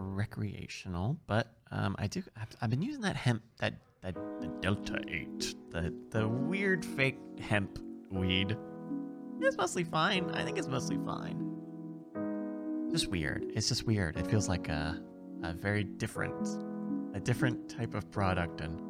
[0.00, 2.22] recreational, but um, I do.
[2.40, 7.18] I've, I've been using that hemp, that that the Delta Eight, the the weird fake
[7.40, 7.78] hemp
[8.10, 8.56] weed.
[9.40, 10.30] It's mostly fine.
[10.30, 11.50] I think it's mostly fine.
[12.90, 13.44] Just weird.
[13.54, 14.16] It's just weird.
[14.16, 15.00] It feels like a
[15.42, 16.48] a very different,
[17.14, 18.80] a different type of product and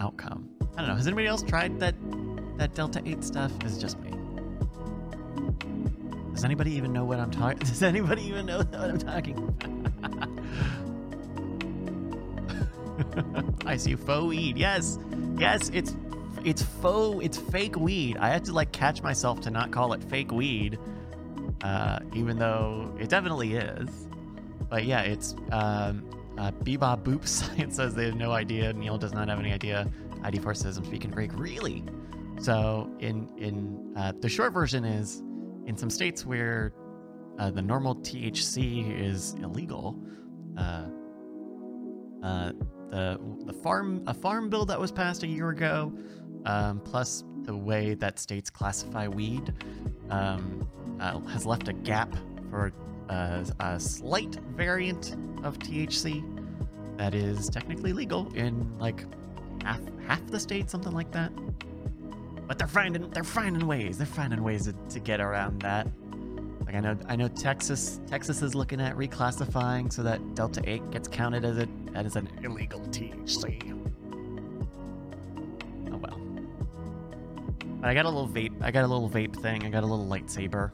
[0.00, 0.48] outcome.
[0.76, 0.96] I don't know.
[0.96, 1.94] Has anybody else tried that
[2.58, 3.52] that Delta Eight stuff?
[3.64, 4.10] Is it just me?
[6.32, 7.58] Does anybody even know what I'm talking?
[7.60, 9.79] Does anybody even know what I'm talking about?
[13.66, 14.58] I see faux weed.
[14.58, 14.98] Yes,
[15.36, 15.96] yes, it's
[16.44, 17.24] it's faux.
[17.24, 18.16] It's fake weed.
[18.18, 20.78] I had to like catch myself to not call it fake weed,
[21.62, 24.08] uh, even though it definitely is.
[24.68, 28.72] But yeah, it's um, uh, Bebop Boop Science says they have no idea.
[28.72, 29.90] Neil does not have any idea.
[30.22, 31.30] ID4 says I'm speaking Greek.
[31.34, 31.84] Really?
[32.40, 35.22] So in in uh, the short version is
[35.66, 36.72] in some states where
[37.38, 39.98] uh, the normal THC is illegal.
[40.56, 40.86] Uh,
[42.22, 42.52] uh,
[42.90, 45.92] the the farm a farm bill that was passed a year ago,
[46.44, 49.54] um, plus the way that states classify weed,
[50.10, 50.68] um,
[51.00, 52.14] uh, has left a gap
[52.50, 52.72] for
[53.08, 56.22] uh, a slight variant of THC
[56.98, 59.04] that is technically legal in like
[59.64, 61.32] half half the states, something like that.
[62.46, 63.98] But they're finding they're finding ways.
[63.98, 65.86] They're finding ways to, to get around that.
[66.70, 70.92] Like I know I know Texas Texas is looking at reclassifying so that Delta 8
[70.92, 71.66] gets counted as a
[71.96, 73.76] as an illegal THC.
[75.90, 76.20] Oh well.
[77.80, 79.64] But I got a little vape I got a little vape thing.
[79.64, 80.70] I got a little lightsaber.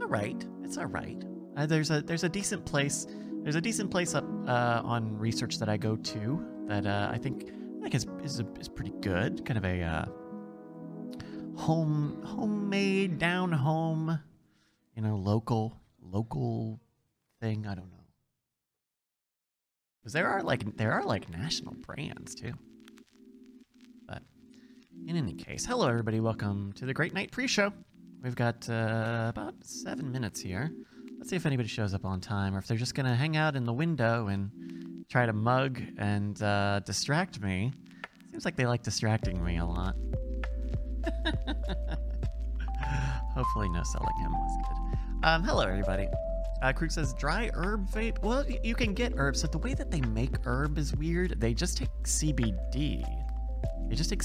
[0.00, 0.42] All right.
[0.64, 1.22] It's all right.
[1.54, 3.06] Uh, there's a there's a decent place
[3.42, 7.18] there's a decent place up uh, on research that I go to that uh, I
[7.18, 7.50] think
[7.80, 9.44] I think is is, is pretty good.
[9.44, 10.04] Kind of a uh,
[11.56, 14.18] home homemade down home
[14.94, 16.80] you know local local
[17.40, 17.96] thing i don't know.
[20.06, 22.52] Because there are like there are like national brands too.
[24.06, 24.22] But
[25.08, 26.20] in any case hello everybody.
[26.20, 27.72] Welcome to the great night pre-show.
[28.22, 30.70] We've got uh, about seven minutes here.
[31.18, 33.56] Let's see if anybody shows up on time or if they're just gonna hang out
[33.56, 37.72] in the window and try to mug and uh, distract me.
[38.30, 39.96] Seems like they like distracting me a lot
[43.34, 45.26] Hopefully, no selling him was good.
[45.26, 46.08] Um, hello, everybody.
[46.62, 48.22] Uh, Krug says dry herb vape.
[48.22, 51.38] Well, you can get herbs, but the way that they make herb is weird.
[51.40, 53.04] They just take CBD.
[53.88, 54.22] They just take,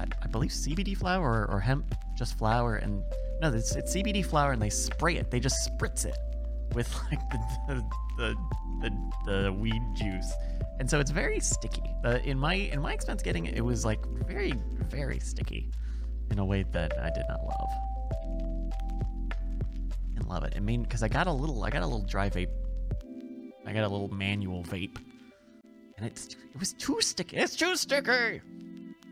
[0.00, 3.02] I believe, CBD flower or, or hemp, just flower, and
[3.40, 5.30] no, it's, it's CBD flower, and they spray it.
[5.30, 6.16] They just spritz it
[6.74, 7.84] with like the the
[8.16, 8.36] the,
[9.26, 10.32] the, the weed juice,
[10.80, 11.94] and so it's very sticky.
[12.04, 14.52] Uh, in my in my expense getting it, it was like very
[14.88, 15.70] very sticky,
[16.30, 17.70] in a way that I did not love.
[20.14, 20.54] Didn't love it.
[20.56, 22.48] I mean, because I got a little I got a little dry vape.
[23.66, 24.98] I got a little manual vape,
[25.96, 27.36] and it's it was too sticky.
[27.36, 28.40] It's too sticky.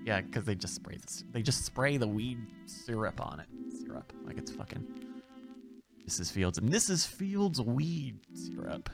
[0.04, 1.24] Yeah, because they just spray this.
[1.32, 3.46] They just spray the weed syrup on it.
[3.80, 4.86] Syrup, like it's fucking.
[6.08, 6.32] Mrs.
[6.32, 7.06] Fields and Mrs.
[7.06, 8.90] Fields weed syrup.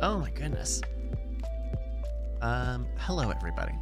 [0.00, 0.80] Oh my goodness.
[2.44, 3.72] Um, hello everybody.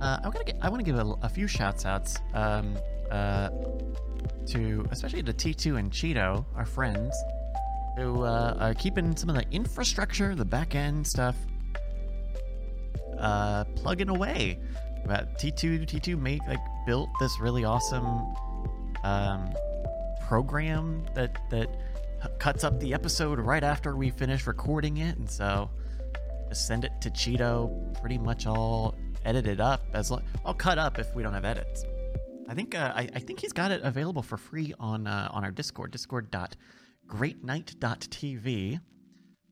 [0.00, 0.56] Uh, I'm gonna get.
[0.62, 2.16] I want to give a, a few shouts outs.
[2.32, 2.78] Um,
[3.10, 3.50] uh,
[4.46, 7.14] to especially to T2 and Cheeto, our friends,
[7.98, 11.36] who uh, are keeping some of the infrastructure, the back end stuff,
[13.18, 14.58] uh, plugging away.
[15.04, 18.34] But T2 T2 made like built this really awesome
[19.04, 19.52] um,
[20.26, 21.68] program that that
[22.38, 25.68] cuts up the episode right after we finish recording it, and so
[26.52, 28.94] send it to Cheeto, pretty much all
[29.24, 31.84] edited up as lo- all cut up if we don't have edits.
[32.48, 35.44] I think uh, I, I think he's got it available for free on uh, on
[35.44, 38.80] our Discord, discord.greatnight.tv,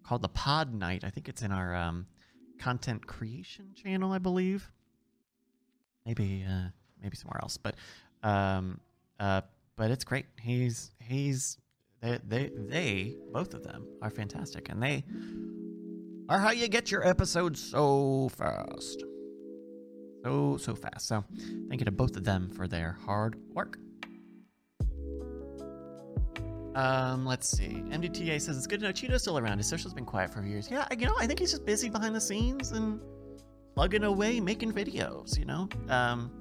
[0.04, 1.02] called the Pod Night.
[1.04, 2.06] I think it's in our um,
[2.58, 4.70] content creation channel, I believe.
[6.06, 6.68] Maybe uh,
[7.02, 7.74] maybe somewhere else, but
[8.22, 8.78] um,
[9.18, 9.40] uh,
[9.76, 10.26] but it's great.
[10.40, 11.58] He's he's
[12.00, 15.04] they they they both of them are fantastic, and they
[16.28, 19.04] are how you get your episodes so fast
[20.24, 21.06] so so fast.
[21.06, 21.24] So
[21.68, 23.78] thank you to both of them for their hard work.
[26.74, 27.84] Um, let's see.
[27.86, 29.58] MDTA says it's good to know Cheeto's still around.
[29.58, 30.68] His social's been quiet for years.
[30.68, 33.00] Yeah, you know, I think he's just busy behind the scenes and
[33.76, 35.38] plugging away, making videos.
[35.38, 36.32] You know, um,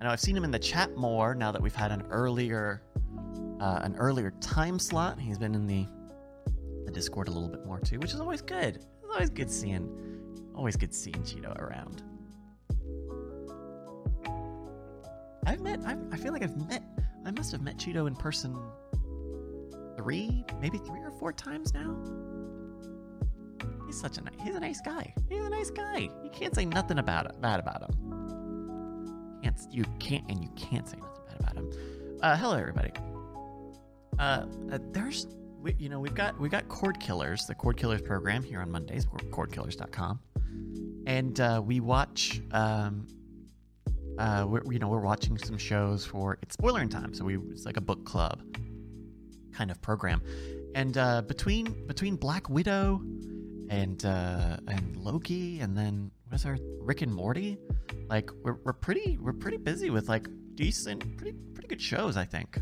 [0.00, 2.82] I know I've seen him in the chat more now that we've had an earlier,
[3.60, 5.20] uh, an earlier time slot.
[5.20, 5.86] He's been in the
[6.86, 8.84] the Discord a little bit more too, which is always good.
[9.10, 12.04] It's always good seeing, always good seeing Cheeto around.
[15.44, 15.80] I've met.
[15.84, 16.84] I've, I feel like I've met.
[17.26, 18.56] I must have met Cheeto in person
[19.96, 21.96] three, maybe three or four times now.
[23.84, 24.34] He's such a nice.
[24.44, 25.12] He's a nice guy.
[25.28, 26.08] He's a nice guy.
[26.22, 29.40] You can't say nothing about it bad about him.
[29.42, 31.72] Can't you can't and you can't say nothing bad about him.
[32.22, 32.92] Uh, hello everybody.
[34.20, 35.26] Uh, uh, there's
[35.62, 38.70] we, you know we've got we've got Cord Killers, the Cord Killers program here on
[38.70, 39.06] Mondays.
[39.06, 40.20] Cordkillers.com,
[41.06, 42.40] and uh, we watch.
[42.52, 43.06] Um,
[44.18, 47.38] uh, we're, you know, we're watching some shows for it's spoiler in time, so we
[47.50, 48.42] it's like a book club
[49.52, 50.22] kind of program.
[50.74, 53.00] And uh, between between Black Widow
[53.68, 57.58] and uh, and Loki, and then what's our Rick and Morty,
[58.08, 62.16] like we're, we're pretty we're pretty busy with like decent, pretty pretty good shows.
[62.16, 62.58] I think.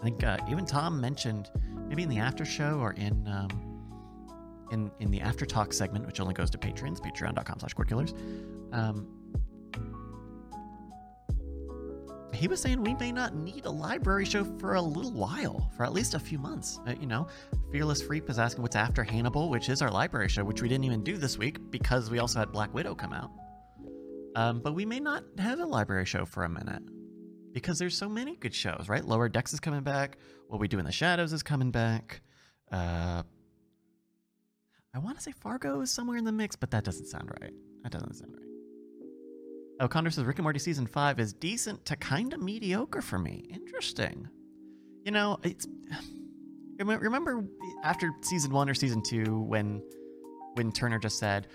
[0.00, 1.50] I think uh, even Tom mentioned
[1.88, 3.48] maybe in the after show or in um,
[4.72, 8.14] in in the after talk segment, which only goes to patrons, patreon.com/slash killers.
[8.72, 9.06] Um,
[12.34, 15.84] he was saying we may not need a library show for a little while, for
[15.84, 16.80] at least a few months.
[16.86, 17.26] Uh, you know,
[17.72, 20.84] Fearless Freak was asking what's after Hannibal, which is our library show, which we didn't
[20.84, 23.30] even do this week because we also had Black Widow come out.
[24.34, 26.82] Um, but we may not have a library show for a minute
[27.56, 29.02] because there's so many good shows, right?
[29.02, 30.18] Lower Decks is coming back.
[30.48, 32.20] What We Do in the Shadows is coming back.
[32.70, 33.22] Uh,
[34.94, 37.54] I want to say Fargo is somewhere in the mix, but that doesn't sound right.
[37.82, 38.46] That doesn't sound right.
[39.80, 43.18] Oh, Condor says Rick and Morty season five is decent to kind of mediocre for
[43.18, 43.48] me.
[43.50, 44.28] Interesting.
[45.06, 45.66] You know, it's
[46.78, 47.42] remember
[47.84, 49.82] after season one or season two when
[50.56, 51.46] when Turner just said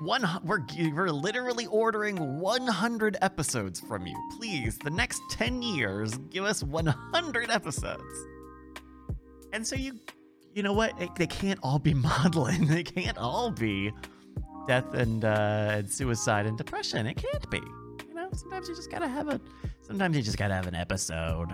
[0.00, 0.60] one we're
[0.94, 4.16] we're literally ordering 100 episodes from you.
[4.36, 8.26] Please, the next 10 years, give us 100 episodes.
[9.52, 9.98] And so you
[10.54, 10.94] you know what?
[11.16, 12.66] They can't all be modeling.
[12.66, 13.92] They can't all be
[14.66, 17.06] death and uh, and suicide and depression.
[17.06, 17.60] It can't be.
[18.08, 19.40] You know, sometimes you just gotta have a.
[19.82, 21.48] Sometimes you just gotta have an episode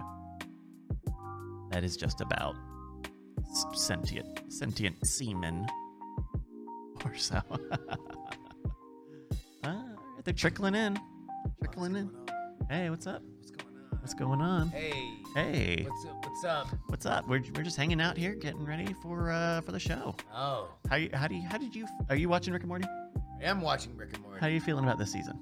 [1.71, 2.55] that is just about
[3.75, 5.67] sentient sentient semen
[7.05, 7.41] or so.
[10.27, 10.99] They're trickling in,
[11.63, 12.11] trickling in.
[12.69, 13.23] Hey, what's up?
[13.39, 13.99] What's going on?
[14.01, 14.69] What's going on?
[14.71, 15.13] Hey.
[15.37, 16.27] Hey, What's up?
[16.27, 16.67] What's up?
[16.89, 17.29] what's up?
[17.29, 20.17] We're, we're just hanging out here, getting ready for uh for the show.
[20.35, 22.87] Oh, How you, how do you, how did you are you watching Rick and Morty?
[23.41, 24.41] I am watching Rick and Morty.
[24.41, 25.39] How are you feeling about this season?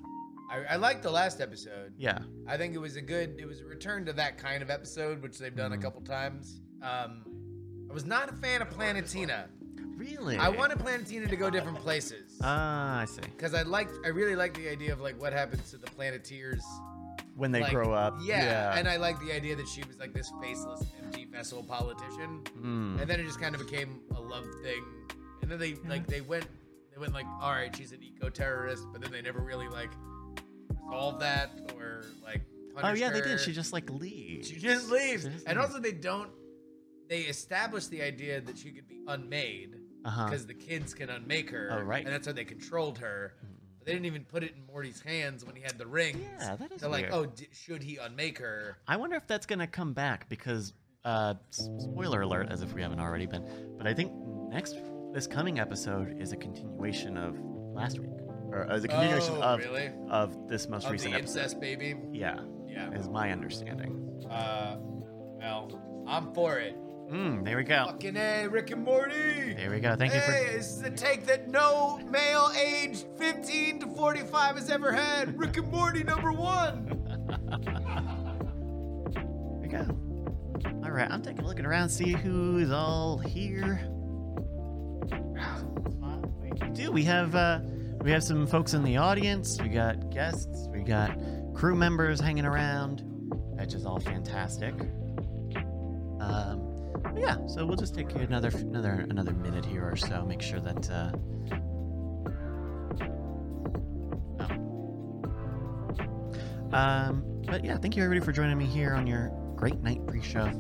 [0.51, 1.95] I, I liked the last episode.
[1.97, 2.19] Yeah.
[2.47, 3.37] I think it was a good.
[3.39, 5.79] It was a return to that kind of episode, which they've done Mhm.
[5.79, 6.61] a couple times.
[6.83, 7.25] Um,
[7.91, 9.47] I was not a fan of Planetina.
[9.97, 10.37] Really?
[10.37, 13.23] I wanted Planetina to go different places Ah, I see.
[13.23, 13.93] because I liked.
[14.05, 16.63] I really like the idea of like what happens to the Planeteers
[17.37, 18.17] when they like, grow up.
[18.23, 22.43] Yeah, and I like the idea that she was like this faceless, empty vessel politician,
[22.59, 22.99] Hmm.
[23.01, 24.85] and then it just kind of became a love thing.
[25.43, 26.47] And then they like they went
[26.93, 29.91] they went like, all right, she's an eco terrorist, but then they never really like
[30.85, 32.43] resolved that or like.
[32.77, 33.41] oh punished yeah, they did.
[33.41, 34.49] She just like leaves.
[34.49, 35.25] She just leaves.
[35.25, 35.71] She just and leaves.
[35.71, 36.31] also, they don't.
[37.09, 40.25] They establish the idea that she could be unmade Uh-huh.
[40.27, 41.69] because the kids can unmake her.
[41.73, 42.05] Oh, right.
[42.05, 43.35] And that's how they controlled her.
[43.79, 46.19] But they didn't even put it in Morty's hands when he had the rings.
[46.41, 48.77] Yeah, that is They're like, oh, d- should he unmake her?
[48.89, 50.73] I wonder if that's gonna come back because
[51.05, 53.45] uh s- spoiler alert as if we haven't already been
[53.77, 54.11] but I think
[54.49, 54.75] next
[55.13, 57.39] this coming episode is a continuation of
[57.75, 58.09] last week
[58.51, 59.91] or uh, the continuation Oh, of really?
[60.09, 61.39] of this most Of recent the episode.
[61.41, 61.95] incest baby.
[62.13, 62.91] Yeah, Yeah.
[62.93, 64.01] is my understanding.
[64.31, 66.75] Uh, well, I'm for it.
[67.15, 67.85] Mm, there we go.
[67.87, 69.55] Fucking A, Rick and Morty.
[69.55, 69.95] There we go.
[69.95, 74.57] Thank you for Hey, this is the take that no male aged 15 to 45
[74.57, 75.39] has ever had.
[75.39, 76.87] Rick and Morty number one.
[79.15, 79.87] There we go.
[80.83, 83.89] All right, I'm taking a look around, see who's all here.
[86.43, 86.91] We do.
[86.91, 87.61] We have uh,
[88.01, 89.63] we have some folks in the audience.
[89.63, 90.67] We got guests.
[90.73, 91.17] We got
[91.55, 93.05] crew members hanging around,
[93.57, 94.75] which is all fantastic.
[96.21, 96.74] Um,
[97.17, 100.25] yeah, so we'll just take another another another minute here or so.
[100.25, 100.91] Make sure that.
[100.91, 101.13] Uh,
[104.41, 106.77] oh.
[106.77, 110.51] Um, but yeah, thank you everybody for joining me here on your great night pre-show.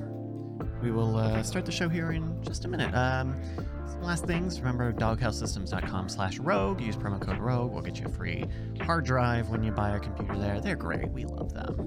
[0.82, 2.94] We will uh, start the show here in just a minute.
[2.94, 3.40] Um,
[3.86, 4.60] some last things.
[4.60, 6.80] Remember, doghousesystems.com slash rogue.
[6.80, 7.72] Use promo code rogue.
[7.72, 8.44] We'll get you a free
[8.82, 10.60] hard drive when you buy a computer there.
[10.60, 11.10] They're great.
[11.10, 11.78] We love them.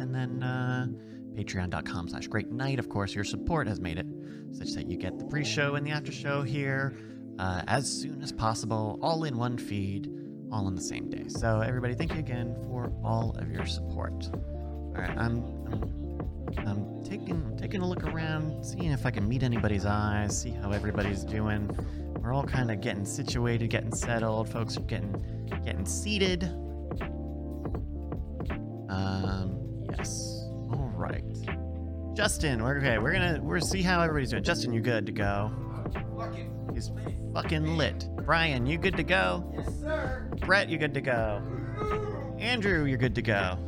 [0.00, 0.86] And then uh,
[1.34, 2.78] patreon.com slash great night.
[2.78, 4.06] Of course, your support has made it
[4.52, 6.94] such that you get the pre-show and the after show here
[7.38, 10.10] uh, as soon as possible, all in one feed,
[10.52, 11.24] all in the same day.
[11.28, 14.28] So everybody, thank you again for all of your support.
[14.32, 16.04] All right, I'm, I'm
[16.58, 20.70] I'm taking taking a look around, seeing if I can meet anybody's eyes, see how
[20.70, 21.68] everybody's doing.
[22.20, 24.48] We're all kind of getting situated, getting settled.
[24.48, 25.12] Folks are getting
[25.64, 26.44] getting seated.
[28.88, 29.58] Um,
[29.90, 30.33] yes.
[31.04, 31.22] Right.
[32.14, 32.96] Justin, we're okay.
[32.96, 34.42] We're gonna we're see how everybody's doing.
[34.42, 35.52] Justin, you good to go?
[36.72, 36.90] He's
[37.34, 38.08] fucking lit.
[38.24, 39.52] Brian, you good to go?
[39.54, 40.30] Yes, sir.
[40.40, 41.42] Brett, you good to go?
[42.38, 43.58] Andrew, you're good to go.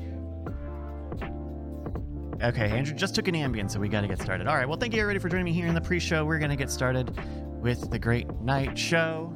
[2.43, 4.47] Okay, Andrew just took an Ambien, so we got to get started.
[4.47, 6.25] All right, well, thank you everybody for joining me here in the pre-show.
[6.25, 7.19] We're gonna get started
[7.61, 9.35] with the Great Night Show.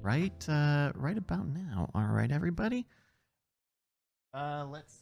[0.00, 1.90] Right, uh, right about now.
[1.94, 2.86] All right, everybody.
[4.34, 5.01] Uh, let's see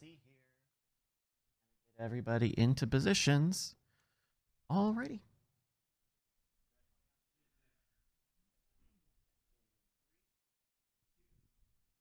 [2.01, 3.75] everybody into positions.
[4.71, 5.19] Alrighty.